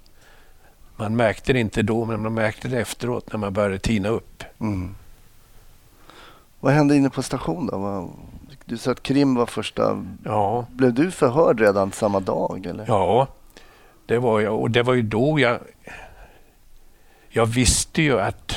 [0.96, 4.44] man märkte det inte då men man märkte det efteråt när man började tina upp.
[4.60, 4.96] Mm.
[6.60, 7.70] Vad hände inne på stationen?
[8.66, 10.06] Du sa att krim var första...
[10.24, 10.66] Ja.
[10.72, 12.66] Blev du förhörd redan samma dag?
[12.66, 12.86] Eller?
[12.88, 13.28] Ja,
[14.06, 14.60] det var jag.
[14.60, 15.60] Och det var ju då jag...
[17.30, 18.56] Jag visste ju att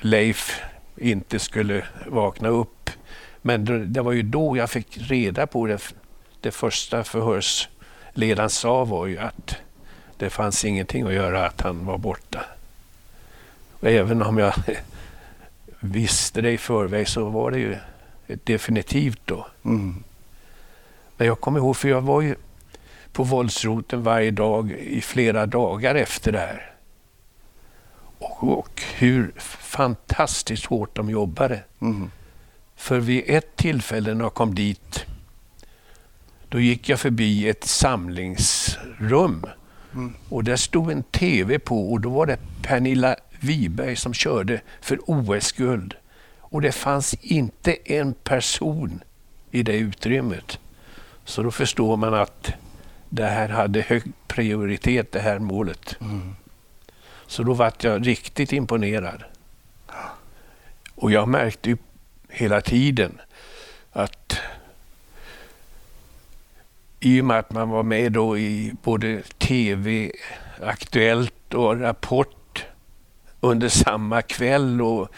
[0.00, 0.60] Leif
[0.96, 2.90] inte skulle vakna upp.
[3.42, 5.94] Men det var ju då jag fick reda på det.
[6.40, 9.56] Det första förhörsledaren sa var ju att
[10.16, 12.44] det fanns ingenting att göra att han var borta.
[13.80, 14.54] Och även om jag
[15.80, 17.76] visste det i förväg så var det ju
[18.44, 19.46] definitivt då.
[19.64, 20.04] Mm.
[21.16, 22.34] Men jag kommer ihåg, för jag var ju
[23.12, 26.72] på våldsroten varje dag i flera dagar efter det här.
[28.18, 31.62] Och, och hur fantastiskt hårt de jobbade.
[31.80, 32.10] Mm.
[32.76, 35.06] För vid ett tillfälle när jag kom dit,
[36.48, 39.46] då gick jag förbi ett samlingsrum.
[39.94, 40.14] Mm.
[40.28, 44.98] Och där stod en TV på och då var det Pernilla Wiberg som körde för
[45.06, 45.94] OS-guld.
[46.56, 49.02] Och det fanns inte en person
[49.50, 50.58] i det utrymmet.
[51.24, 52.52] Så då förstår man att
[53.08, 55.96] det här hade hög prioritet, det här målet.
[56.00, 56.36] Mm.
[57.26, 59.24] Så då var jag riktigt imponerad.
[60.94, 61.76] Och jag märkte ju
[62.28, 63.20] hela tiden
[63.92, 64.40] att
[67.00, 70.12] i och med att man var med då i både TV,
[70.62, 72.64] Aktuellt och Rapport
[73.40, 75.08] under samma kväll och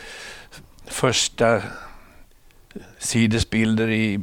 [0.91, 1.62] första
[2.99, 4.20] sidesbilder i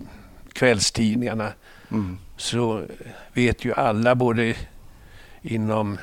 [0.54, 1.54] kvällstidningarna
[1.92, 2.18] mm.
[2.38, 2.84] så
[3.34, 4.56] vet ju alla både
[5.42, 5.98] inom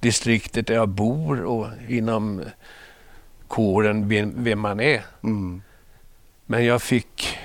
[0.00, 2.44] distriktet där jag bor och inom
[3.48, 5.04] kåren vem, vem man är.
[5.22, 5.62] Mm.
[6.46, 7.38] Men jag fick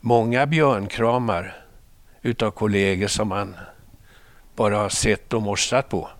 [0.00, 1.64] många björnkramar
[2.22, 3.56] utav kollegor som man
[4.56, 6.10] bara har sett och morsat på.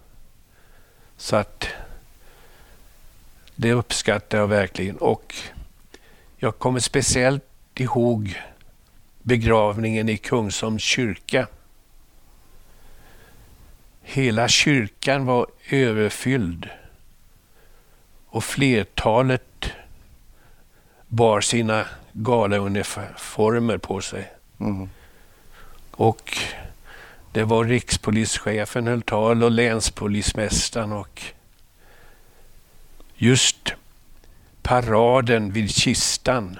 [1.17, 1.69] Så att
[3.61, 4.97] det uppskattar jag verkligen.
[4.97, 5.35] Och
[6.37, 7.45] jag kommer speciellt
[7.75, 8.41] ihåg
[9.23, 11.47] begravningen i Kungsholms kyrka.
[14.03, 16.69] Hela kyrkan var överfylld
[18.27, 19.71] och flertalet
[21.09, 24.33] bar sina galauniformer på sig.
[24.61, 24.89] Mm.
[25.91, 26.39] Och
[27.33, 31.23] det var rikspolischefen höll tal och länspolismästaren och
[33.23, 33.75] just
[34.63, 36.59] paraden vid kistan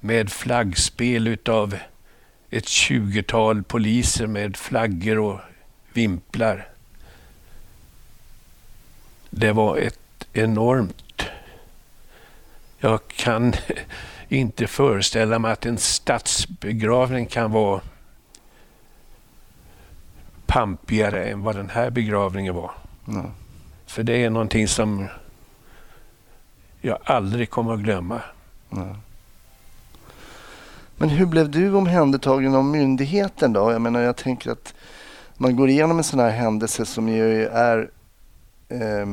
[0.00, 1.78] med flaggspel utav
[2.50, 5.40] ett tjugotal poliser med flaggor och
[5.92, 6.68] vimplar.
[9.30, 11.22] Det var ett enormt...
[12.78, 13.52] Jag kan
[14.28, 17.80] inte föreställa mig att en statsbegravning kan vara
[20.46, 22.70] pampigare än vad den här begravningen var.
[23.08, 23.30] Mm.
[23.86, 25.08] För det är någonting som
[26.80, 28.20] jag aldrig kommer att glömma.
[28.72, 28.96] Mm.
[30.96, 33.72] Men hur blev du omhändertagen av myndigheten då?
[33.72, 34.74] Jag menar, jag tänker att
[35.36, 37.90] man går igenom en sån här händelse som ju är
[38.68, 39.06] eh,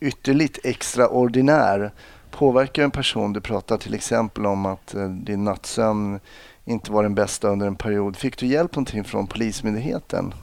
[0.00, 1.92] ytterligt extraordinär.
[2.30, 6.20] Påverkar en person, du pratar till exempel om att eh, din nattsömn
[6.64, 8.16] inte var den bästa under en period.
[8.16, 10.34] Fick du hjälp någonting från Polismyndigheten?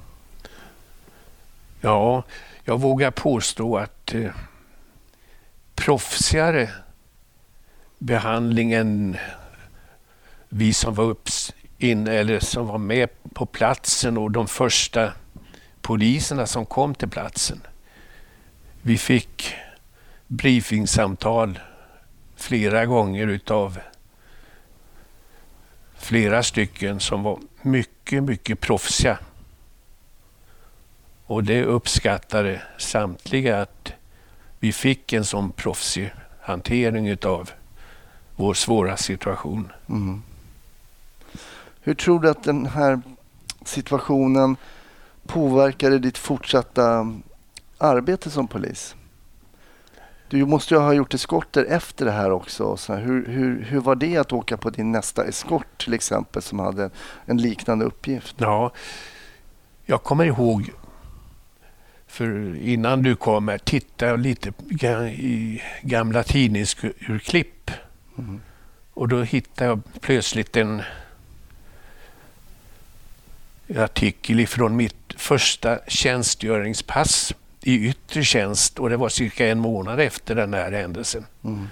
[1.81, 2.23] Ja,
[2.63, 4.31] jag vågar påstå att eh,
[5.79, 6.69] proffsigare
[7.97, 9.17] behandling än
[10.49, 11.15] vi som var
[11.77, 15.13] in, eller som var med på platsen och de första
[15.81, 17.61] poliserna som kom till platsen.
[18.81, 19.53] Vi fick
[20.27, 21.59] briefingsamtal
[22.35, 23.79] flera gånger utav
[25.97, 29.19] flera stycken som var mycket, mycket proffsiga.
[31.25, 33.93] Och det uppskattade samtliga att
[34.59, 37.51] vi fick en sån proffsig hantering utav
[38.35, 39.71] vår svåra situation.
[39.89, 40.23] Mm.
[41.81, 43.01] Hur tror du att den här
[43.65, 44.57] situationen
[45.25, 47.13] påverkade ditt fortsatta
[47.77, 48.95] arbete som polis?
[50.29, 52.77] Du måste ju ha gjort eskorter efter det här också.
[52.77, 56.59] Så hur, hur, hur var det att åka på din nästa eskort till exempel som
[56.59, 56.89] hade
[57.25, 58.35] en liknande uppgift?
[58.37, 58.71] Ja,
[59.85, 60.71] jag kommer ihåg
[62.09, 64.53] för innan du kom här tittade jag lite
[65.09, 67.71] i gamla tidningsurklipp.
[68.17, 68.41] Mm.
[68.93, 70.81] Och då hittade jag plötsligt en
[73.77, 80.35] artikel ifrån mitt första tjänstgöringspass i yttre tjänst och det var cirka en månad efter
[80.35, 81.25] den här händelsen.
[81.43, 81.67] Mm.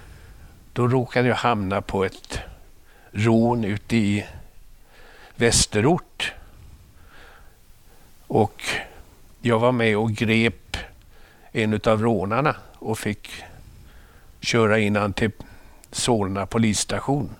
[0.72, 2.38] Då råkade jag hamna på ett
[3.12, 4.26] rån ute i
[5.36, 6.32] Västerort.
[8.26, 8.62] Och
[9.40, 10.76] jag var med och grep
[11.52, 13.28] en av rånarna och fick
[14.40, 15.30] köra in han till
[15.90, 17.30] Solna polisstation.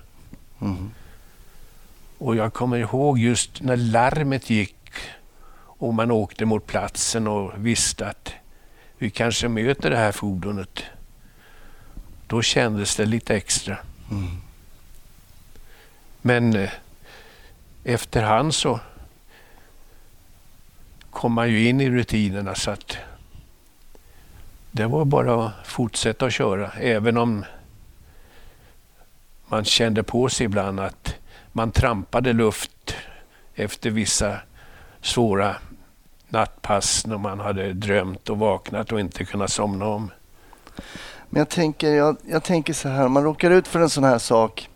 [0.60, 0.90] Mm.
[2.18, 4.74] Och jag kommer ihåg just när larmet gick
[5.78, 8.32] och man åkte mot platsen och visste att
[8.98, 10.82] vi kanske möter det här fordonet.
[12.26, 13.78] Då kändes det lite extra.
[14.10, 14.36] Mm.
[16.22, 16.70] Men eh,
[17.84, 18.80] efterhand så
[21.18, 22.96] kom man ju in i rutinerna så att
[24.70, 27.44] det var bara att fortsätta att köra även om
[29.46, 31.14] man kände på sig ibland att
[31.52, 32.94] man trampade luft
[33.54, 34.36] efter vissa
[35.02, 35.56] svåra
[36.28, 40.10] nattpass när man hade drömt och vaknat och inte kunnat somna om.
[41.30, 44.18] Men jag tänker, jag, jag tänker så här, man råkar ut för en sån här
[44.18, 44.68] sak.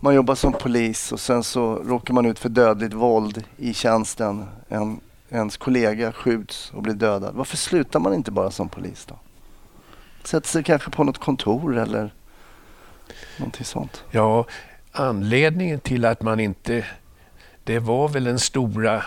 [0.00, 4.44] Man jobbar som polis och sen så råkar man ut för dödligt våld i tjänsten.
[4.68, 5.00] En,
[5.30, 7.34] ens kollega skjuts och blir dödad.
[7.34, 9.18] Varför slutar man inte bara som polis då?
[10.24, 12.14] Sätter sig kanske på något kontor eller
[13.36, 14.04] någonting sånt.
[14.10, 14.46] Ja,
[14.92, 16.86] anledningen till att man inte...
[17.64, 19.02] Det var väl den stora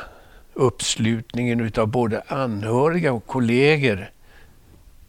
[0.54, 4.12] uppslutningen utav både anhöriga och kollegor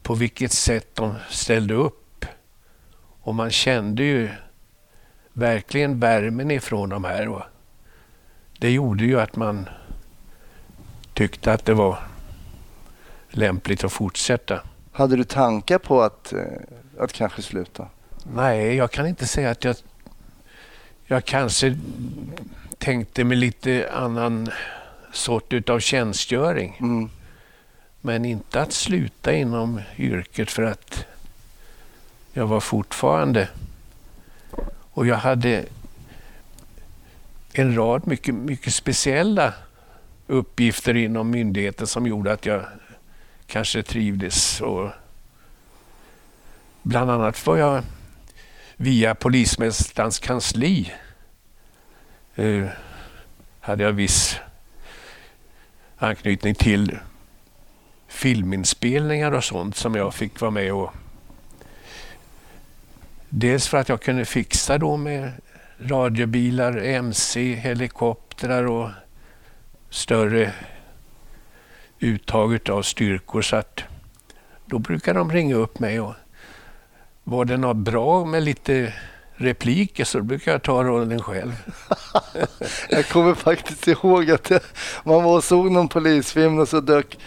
[0.02, 2.26] på vilket sätt de ställde upp.
[3.22, 4.28] Och man kände ju
[5.32, 7.28] verkligen värmen ifrån de här.
[7.28, 7.42] Och
[8.58, 9.68] det gjorde ju att man
[11.14, 11.98] tyckte att det var
[13.30, 14.61] lämpligt att fortsätta.
[14.92, 16.40] Hade du tankar på att, eh,
[16.98, 17.88] att kanske sluta?
[18.34, 19.76] Nej, jag kan inte säga att jag...
[21.06, 21.78] Jag kanske
[22.78, 24.50] tänkte med lite annan
[25.12, 26.76] sort av tjänstgöring.
[26.80, 27.11] Mm.
[28.00, 31.06] Men inte att sluta inom yrket för att
[32.32, 33.48] jag var fortfarande...
[34.92, 35.64] Och jag hade
[37.52, 39.54] en rad mycket, mycket speciella
[40.31, 42.64] uppgifter inom myndigheten som gjorde att jag
[43.47, 44.61] kanske trivdes.
[44.61, 44.91] Och
[46.83, 47.83] bland annat var jag
[48.76, 50.93] via polismästarens kansli
[52.35, 52.66] eh,
[53.61, 54.37] hade jag viss
[55.97, 56.99] anknytning till
[58.09, 60.95] filminspelningar och sånt som jag fick vara med och
[63.33, 65.33] Dels för att jag kunde fixa då med
[65.78, 68.91] radiobilar, MC, helikoptrar och
[69.91, 70.53] större
[71.99, 73.80] uttag av styrkor så att
[74.66, 76.14] då brukar de ringa upp mig och
[77.24, 78.95] var det något bra med lite
[79.41, 81.53] repliker så brukar jag ta rollen själv.
[82.88, 84.51] jag kommer faktiskt ihåg att
[85.05, 87.18] man var och såg någon polisfilm och så dök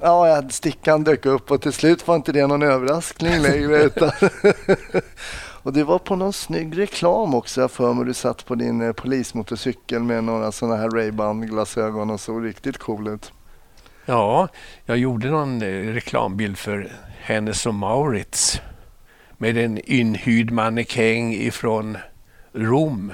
[0.00, 3.82] ja, stickan dök upp och till slut var inte det någon överraskning längre.
[3.82, 4.10] Utan
[5.66, 8.04] och det var på någon snygg reklam också jag för mig.
[8.04, 12.78] Du satt på din eh, polismotorcykel med några sådana här Ray-Ban glasögon och såg riktigt
[12.78, 13.32] cool ut.
[14.04, 14.48] Ja,
[14.84, 18.60] jag gjorde någon eh, reklambild för Hennes och Maurits
[19.38, 21.98] med en inhyrd mannekäng ifrån
[22.52, 23.12] Rom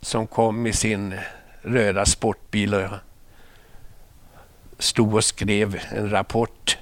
[0.00, 1.14] som kom i sin
[1.62, 2.90] röda sportbil och
[4.78, 6.78] stod och skrev en rapport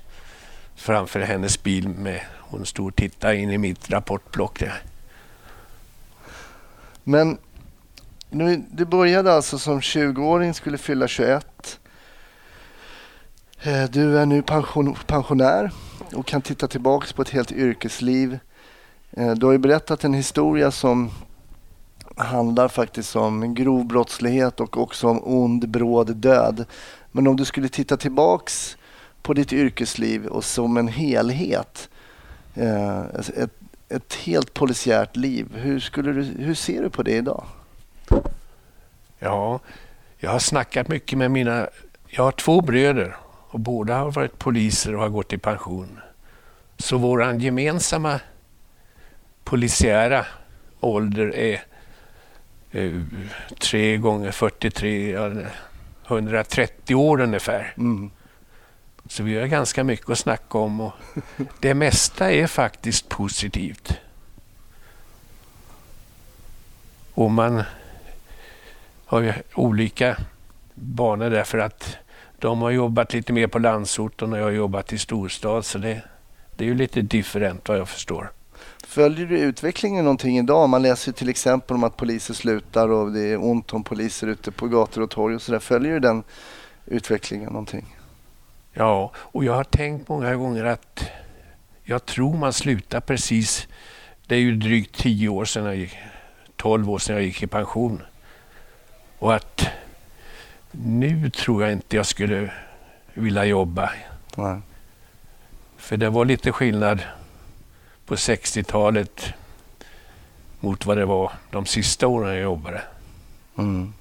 [0.77, 1.89] framför hennes bil.
[1.89, 4.59] med Hon stod och tittade in i mitt rapportblock.
[4.59, 4.83] Där.
[7.05, 7.39] Men
[8.31, 11.81] nu, du började alltså som 20-åring, skulle fylla 21.
[13.63, 15.71] Eh, du är nu pension, pensionär
[16.15, 18.39] och kan titta tillbaka på ett helt yrkesliv
[19.11, 21.11] eh, du har ju berättat en historia som
[22.17, 26.65] handlar faktiskt om grov brottslighet och också om ond, bråd död.
[27.13, 28.77] Men om du skulle titta tillbaks
[29.23, 31.89] på ditt yrkesliv och som en helhet.
[32.55, 33.01] Eh,
[33.37, 33.60] ett,
[33.91, 35.47] ett helt polisiärt liv.
[35.55, 37.45] Hur, skulle du, hur ser du på det idag?
[39.19, 39.61] Ja,
[40.19, 41.69] jag har snackat mycket med mina...
[42.07, 43.17] Jag har två bröder
[43.49, 46.01] och båda har varit poliser och har gått i pension.
[46.79, 48.21] Så vår gemensamma
[49.45, 50.27] polisiära
[50.81, 51.63] ålder är
[52.71, 53.01] eh,
[53.59, 55.33] 3 gånger 43, ja,
[56.07, 57.75] 130 år ungefär.
[57.77, 58.11] Mm.
[59.11, 60.93] Så vi har ganska mycket att snacka om och
[61.61, 63.93] det mesta är faktiskt positivt.
[67.15, 67.63] Och man
[69.05, 70.17] har ju olika
[70.75, 71.97] banor därför att
[72.39, 76.03] de har jobbat lite mer på landsorten och jag har jobbat i storstad så det,
[76.57, 78.33] det är ju lite different vad jag förstår.
[78.87, 80.69] Följer du utvecklingen någonting idag?
[80.69, 84.53] Man läser till exempel om att poliser slutar och det är ont om poliser ute
[84.53, 85.59] på gator och torg och sådär.
[85.59, 86.23] Följer du den
[86.87, 87.97] utvecklingen någonting?
[88.73, 91.11] Ja, och jag har tänkt många gånger att
[91.85, 93.69] jag tror man slutar precis,
[94.27, 95.97] det är ju drygt tio år sedan jag gick,
[96.57, 98.03] 12 år sedan jag gick i pension.
[99.19, 99.67] Och att
[100.71, 102.53] nu tror jag inte jag skulle
[103.15, 103.91] vilja jobba.
[104.37, 104.61] Nej.
[105.77, 107.03] För det var lite skillnad
[108.07, 109.33] på 60-talet
[110.61, 112.83] mot vad det var de sista åren jag jobbade.
[113.59, 113.95] Mm.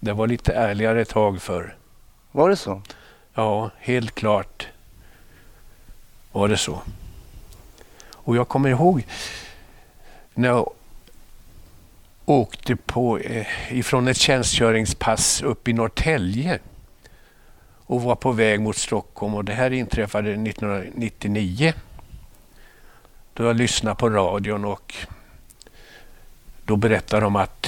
[0.00, 1.76] Det var lite ärligare tag för.
[2.32, 2.82] Var det så?
[3.34, 4.68] Ja, helt klart
[6.32, 6.82] var det så.
[8.12, 9.06] Och jag kommer ihåg
[10.34, 10.72] när jag
[12.24, 16.58] åkte på, eh, ifrån ett tjänstgöringspass upp i Norrtälje
[17.86, 21.72] och var på väg mot Stockholm och det här inträffade 1999.
[23.34, 24.94] Då jag lyssnade på radion och
[26.64, 27.66] då berättade de att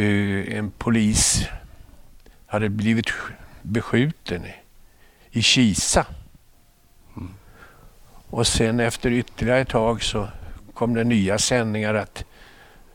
[0.00, 1.48] uh, en polis
[2.46, 3.10] hade blivit
[3.64, 4.46] beskjuten
[5.30, 6.06] i Kisa.
[7.16, 7.34] Mm.
[8.30, 10.28] Och sen efter ytterligare ett tag så
[10.74, 12.24] kom det nya sändningar att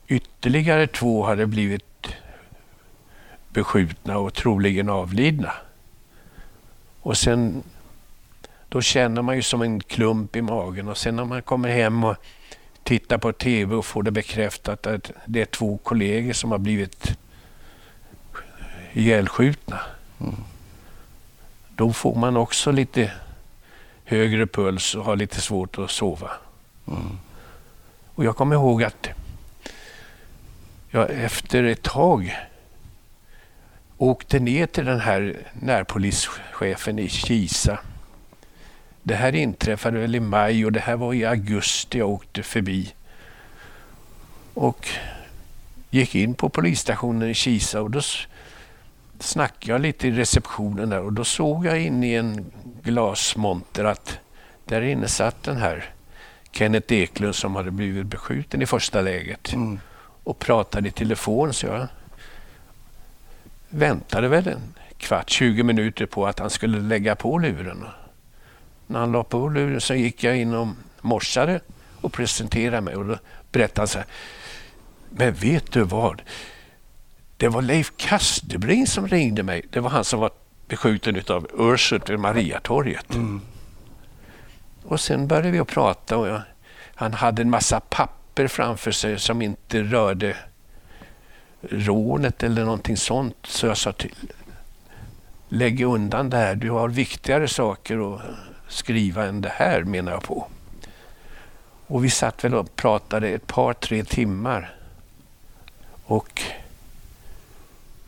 [0.08, 2.08] ytterligare två hade blivit
[3.50, 5.54] beskjutna och troligen avlidna.
[7.02, 7.64] Och sen
[8.70, 12.04] då känner man ju som en klump i magen och sen när man kommer hem
[12.04, 12.16] och
[12.84, 17.18] tittar på TV och får det bekräftat att det är två kollegor som har blivit
[18.94, 19.80] ihjälskjutna.
[20.20, 20.36] Mm.
[21.80, 23.12] Då får man också lite
[24.04, 26.32] högre puls och har lite svårt att sova.
[26.88, 27.18] Mm.
[28.16, 29.10] Och jag kommer ihåg att
[30.90, 32.38] jag efter ett tag
[33.98, 37.80] åkte ner till den här närpolischefen i Kisa.
[39.04, 42.94] Det här inträffade väl i maj och det här var i augusti jag åkte förbi.
[44.54, 44.88] Och
[45.90, 48.02] gick in på polisstationen i Kisa och då
[49.20, 52.52] snackade jag lite i receptionen där och då såg jag in i en
[52.84, 54.20] glasmonter att
[54.66, 55.94] där inne satt den här
[56.52, 59.80] Kenneth Eklund som hade blivit beskjuten i första läget mm.
[60.24, 61.88] och pratade i telefon så jag
[63.70, 67.86] väntade väl en kvart, 20 minuter på att han skulle lägga på luren.
[68.88, 70.68] När han la på luren så gick jag in och
[71.02, 71.60] morsade
[72.02, 73.18] och presenterade mig och då
[73.52, 74.08] berättade han så här.
[75.10, 76.22] Men vet du vad?
[77.40, 79.62] Det var Leif Kasterbring som ringde mig.
[79.70, 80.32] Det var han som var
[80.68, 83.16] beskjuten av Ursut vid Mariatorget.
[83.16, 83.42] Mm.
[84.84, 86.42] Och sen började vi att prata och jag,
[86.96, 90.36] han hade en massa papper framför sig som inte rörde
[91.62, 93.38] rånet eller någonting sånt.
[93.44, 94.16] Så jag sa till
[95.50, 96.56] lägg undan det här.
[96.56, 98.22] Du har viktigare saker att
[98.68, 100.48] skriva än det här menar jag på.
[101.88, 104.76] Och vi satt väl och pratade ett par, tre timmar.
[106.06, 106.42] Och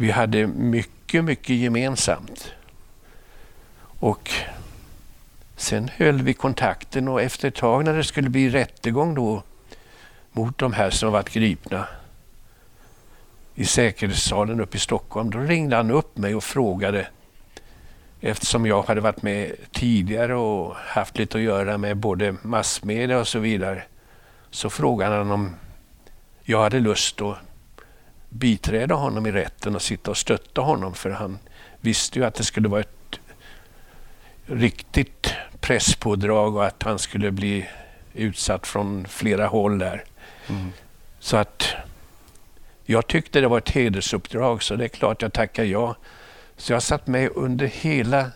[0.02, 2.52] vi hade mycket, mycket gemensamt.
[4.00, 4.32] Och
[5.56, 9.44] sen höll vi kontakten och efter ett tag när det skulle bli rättegång då
[10.32, 11.88] mot de här som varit gripna
[13.56, 17.08] i säkerhetssalen uppe i Stockholm, då ringde han upp mig och frågade
[18.22, 23.28] eftersom jag hade varit med tidigare och haft lite att göra med både massmedia och
[23.28, 23.84] så vidare,
[24.52, 25.56] så frågade han om
[26.44, 27.38] jag hade lust att
[28.34, 31.40] biträda honom i rätten och sitta och stötta honom för han
[31.82, 33.20] visste ju att det skulle vara ett
[34.46, 37.70] riktigt presspådrag och att han skulle bli
[38.14, 40.04] utsatt från flera håll där.
[40.48, 40.72] Mm.
[41.20, 41.68] Så att
[42.86, 45.96] jag tyckte det var ett hedersuppdrag så det är klart jag tackar ja.
[46.58, 48.32] Så jag satt med under hela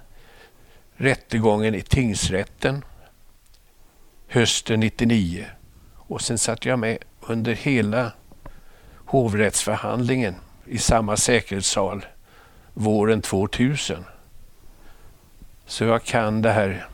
[0.95, 2.85] rättegången i tingsrätten
[4.27, 5.45] hösten 99
[5.93, 8.11] och sen satt jag med under hela
[9.15, 10.35] hovrättsförhandlingen
[10.65, 12.05] i samma säkerhetssal
[12.73, 14.05] våren 2000.
[15.65, 16.87] Så jag kan det här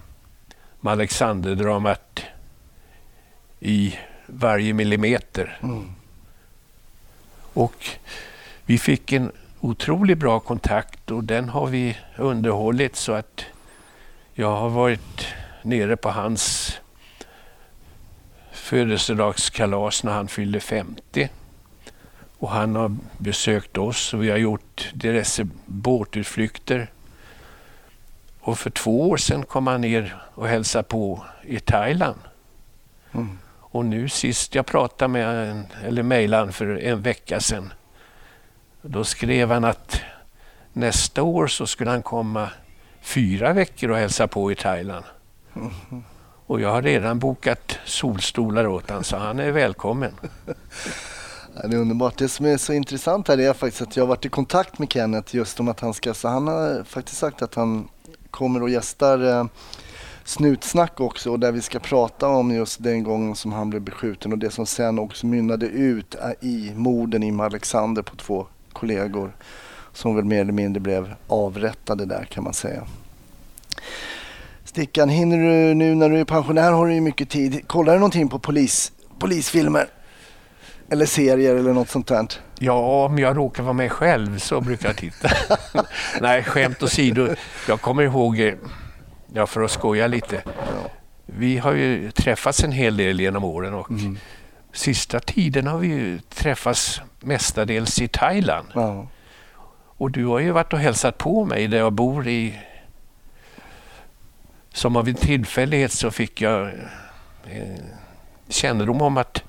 [0.82, 2.22] med Alexanderdramat
[3.60, 5.60] i varje millimeter.
[7.54, 7.90] Och
[8.66, 13.46] vi fick en otroligt bra kontakt och den har vi underhållit så att
[14.34, 15.28] jag har varit
[15.62, 16.74] nere på hans
[18.52, 21.30] födelsedagskalas när han fyllde 50.
[22.42, 26.92] Och han har besökt oss och vi har gjort diverse båtutflykter.
[28.39, 32.20] Och för två år sedan kom han ner och hälsade på i Thailand.
[33.12, 33.39] Mm.
[33.60, 37.74] Och nu sist jag pratade med en, eller mejlade för en vecka sedan.
[38.82, 40.02] Då skrev han att
[40.74, 42.50] nästa år så skulle han komma
[43.02, 45.06] fyra veckor och hälsa på i Thailand.
[46.46, 50.14] Och jag har redan bokat solstolar åt honom så han är välkommen.
[51.56, 52.18] Ja, det är underbart.
[52.18, 54.91] Det som är så intressant här är faktiskt att jag har varit i kontakt med
[54.91, 57.88] Kenneth just om att han ska, så han har faktiskt sagt att han
[58.30, 59.45] kommer och gästar eh,
[60.24, 64.32] Snutsnack också och där vi ska prata om just den gången som han blev beskjuten
[64.32, 69.36] och det som sen också mynnade ut eh, i morden i Alexander på två kollegor
[69.93, 72.84] som väl mer eller mindre blev avrättade där kan man säga.
[74.66, 77.68] Stickan, hinner du nu när du är pensionär har du ju mycket tid.
[77.68, 79.89] Kollar du någonting på polis, polisfilmer?
[80.92, 82.28] Eller serier eller något sånt där?
[82.60, 85.30] Ja, om jag råkar vara med själv så brukar jag titta.
[86.22, 87.28] Nej, skämt åsido.
[87.68, 88.54] Jag kommer ihåg, eh,
[89.34, 90.44] ja för att skoja lite.
[91.26, 93.88] Vi har ju träffats en hel del genom åren och
[94.74, 98.68] sista tiden har vi ju träffats mestadels i Thailand.
[98.74, 99.08] Ja.
[99.98, 102.60] Och du har ju varit och hälsat på mig där jag bor i...
[104.74, 106.68] Som av en tillfällighet så fick jag
[107.46, 107.84] eh,
[108.50, 109.44] kännedom om att,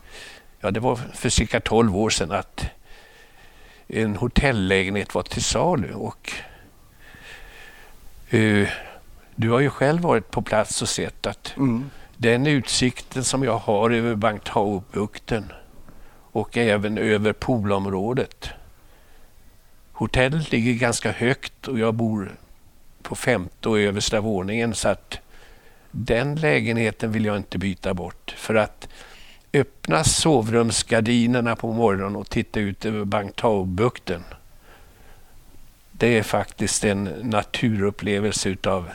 [0.62, 2.64] ja det var för cirka 12 år sedan, att
[3.88, 5.92] en hotellägenhet var till salu.
[5.94, 6.32] Och
[8.30, 8.68] eh,
[9.36, 11.90] du har ju själv varit på plats och sett att Mm.
[12.16, 15.52] den utsikten som jag har över Bangtao-bukten
[16.32, 18.50] och även över poolområdet.
[19.92, 22.36] Hotellet ligger ganska högt och jag bor
[23.02, 25.18] på femte och översta våningen så att
[25.90, 28.34] den lägenheten vill jag inte byta bort.
[28.36, 28.88] För att
[29.52, 34.24] öppna sovrumsgardinerna på morgonen och titta ut över Bangtao-bukten.
[35.92, 38.90] Det är faktiskt en naturupplevelse utav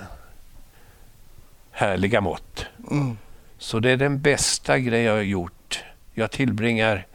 [1.71, 2.65] härliga mått.
[2.91, 3.17] Mm.
[3.57, 5.83] Så det är den bästa grej jag har gjort.
[6.13, 7.05] Jag tillbringar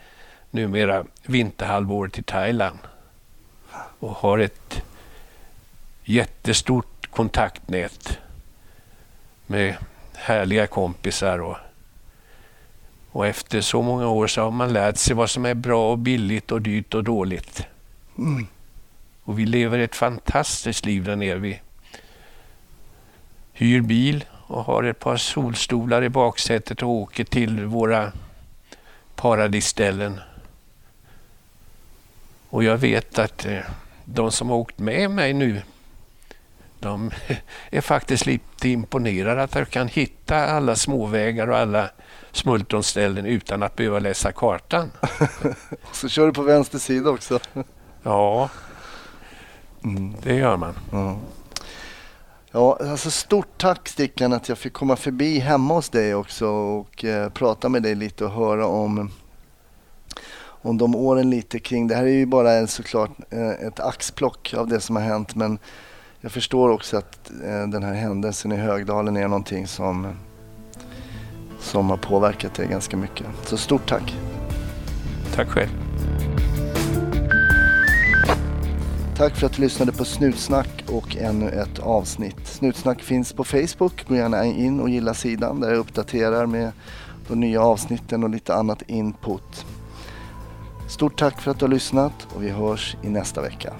[0.50, 2.78] numera vinterhalvåret i Thailand
[3.98, 4.82] och har ett
[6.04, 8.18] jättestort kontaktnät
[9.46, 9.76] med
[10.14, 11.38] härliga kompisar.
[11.38, 11.56] Och,
[13.12, 15.98] och efter så många år så har man lärt sig vad som är bra och
[15.98, 17.66] billigt och dyrt och dåligt.
[18.18, 18.46] Mm.
[19.24, 21.38] Och vi lever ett fantastiskt liv där nere.
[21.38, 21.60] Vi
[23.52, 28.12] hyr bil och har ett par solstolar i baksätet och åker till våra
[29.14, 30.20] paradisställen.
[32.48, 33.60] Och jag vet att eh,
[34.04, 35.62] de som har åkt med mig nu,
[36.82, 37.10] de
[37.70, 41.90] är faktiskt lite imponerade att jag kan hitta alla småvägar och alla
[42.32, 44.90] smultronställen utan att behöva läsa kartan.
[45.82, 47.40] Och så kör du på vänster sida också.
[48.02, 48.48] Ja,
[49.84, 50.14] Mm.
[50.22, 50.74] det gör man.
[50.92, 51.16] Ja.
[52.50, 57.04] Ja, alltså stort tack Stickan att jag fick komma förbi hemma hos dig också och
[57.04, 59.10] eh, prata med dig lite och höra om,
[60.44, 61.88] om de åren lite kring.
[61.88, 65.34] Det här är ju bara en, såklart eh, ett axplock av det som har hänt
[65.34, 65.58] men
[66.22, 70.16] jag förstår också att eh, den här händelsen i Högdalen är någonting som,
[71.60, 73.26] som har påverkat dig ganska mycket.
[73.44, 74.16] Så stort tack!
[75.34, 75.68] Tack själv.
[79.16, 82.46] Tack för att du lyssnade på Snutsnack och ännu ett avsnitt.
[82.46, 84.08] Snutsnack finns på Facebook.
[84.08, 86.72] Gå gärna in och gilla sidan där jag uppdaterar med
[87.28, 89.66] de nya avsnitten och lite annat input.
[90.88, 93.72] Stort tack för att du har lyssnat och vi hörs i nästa vecka.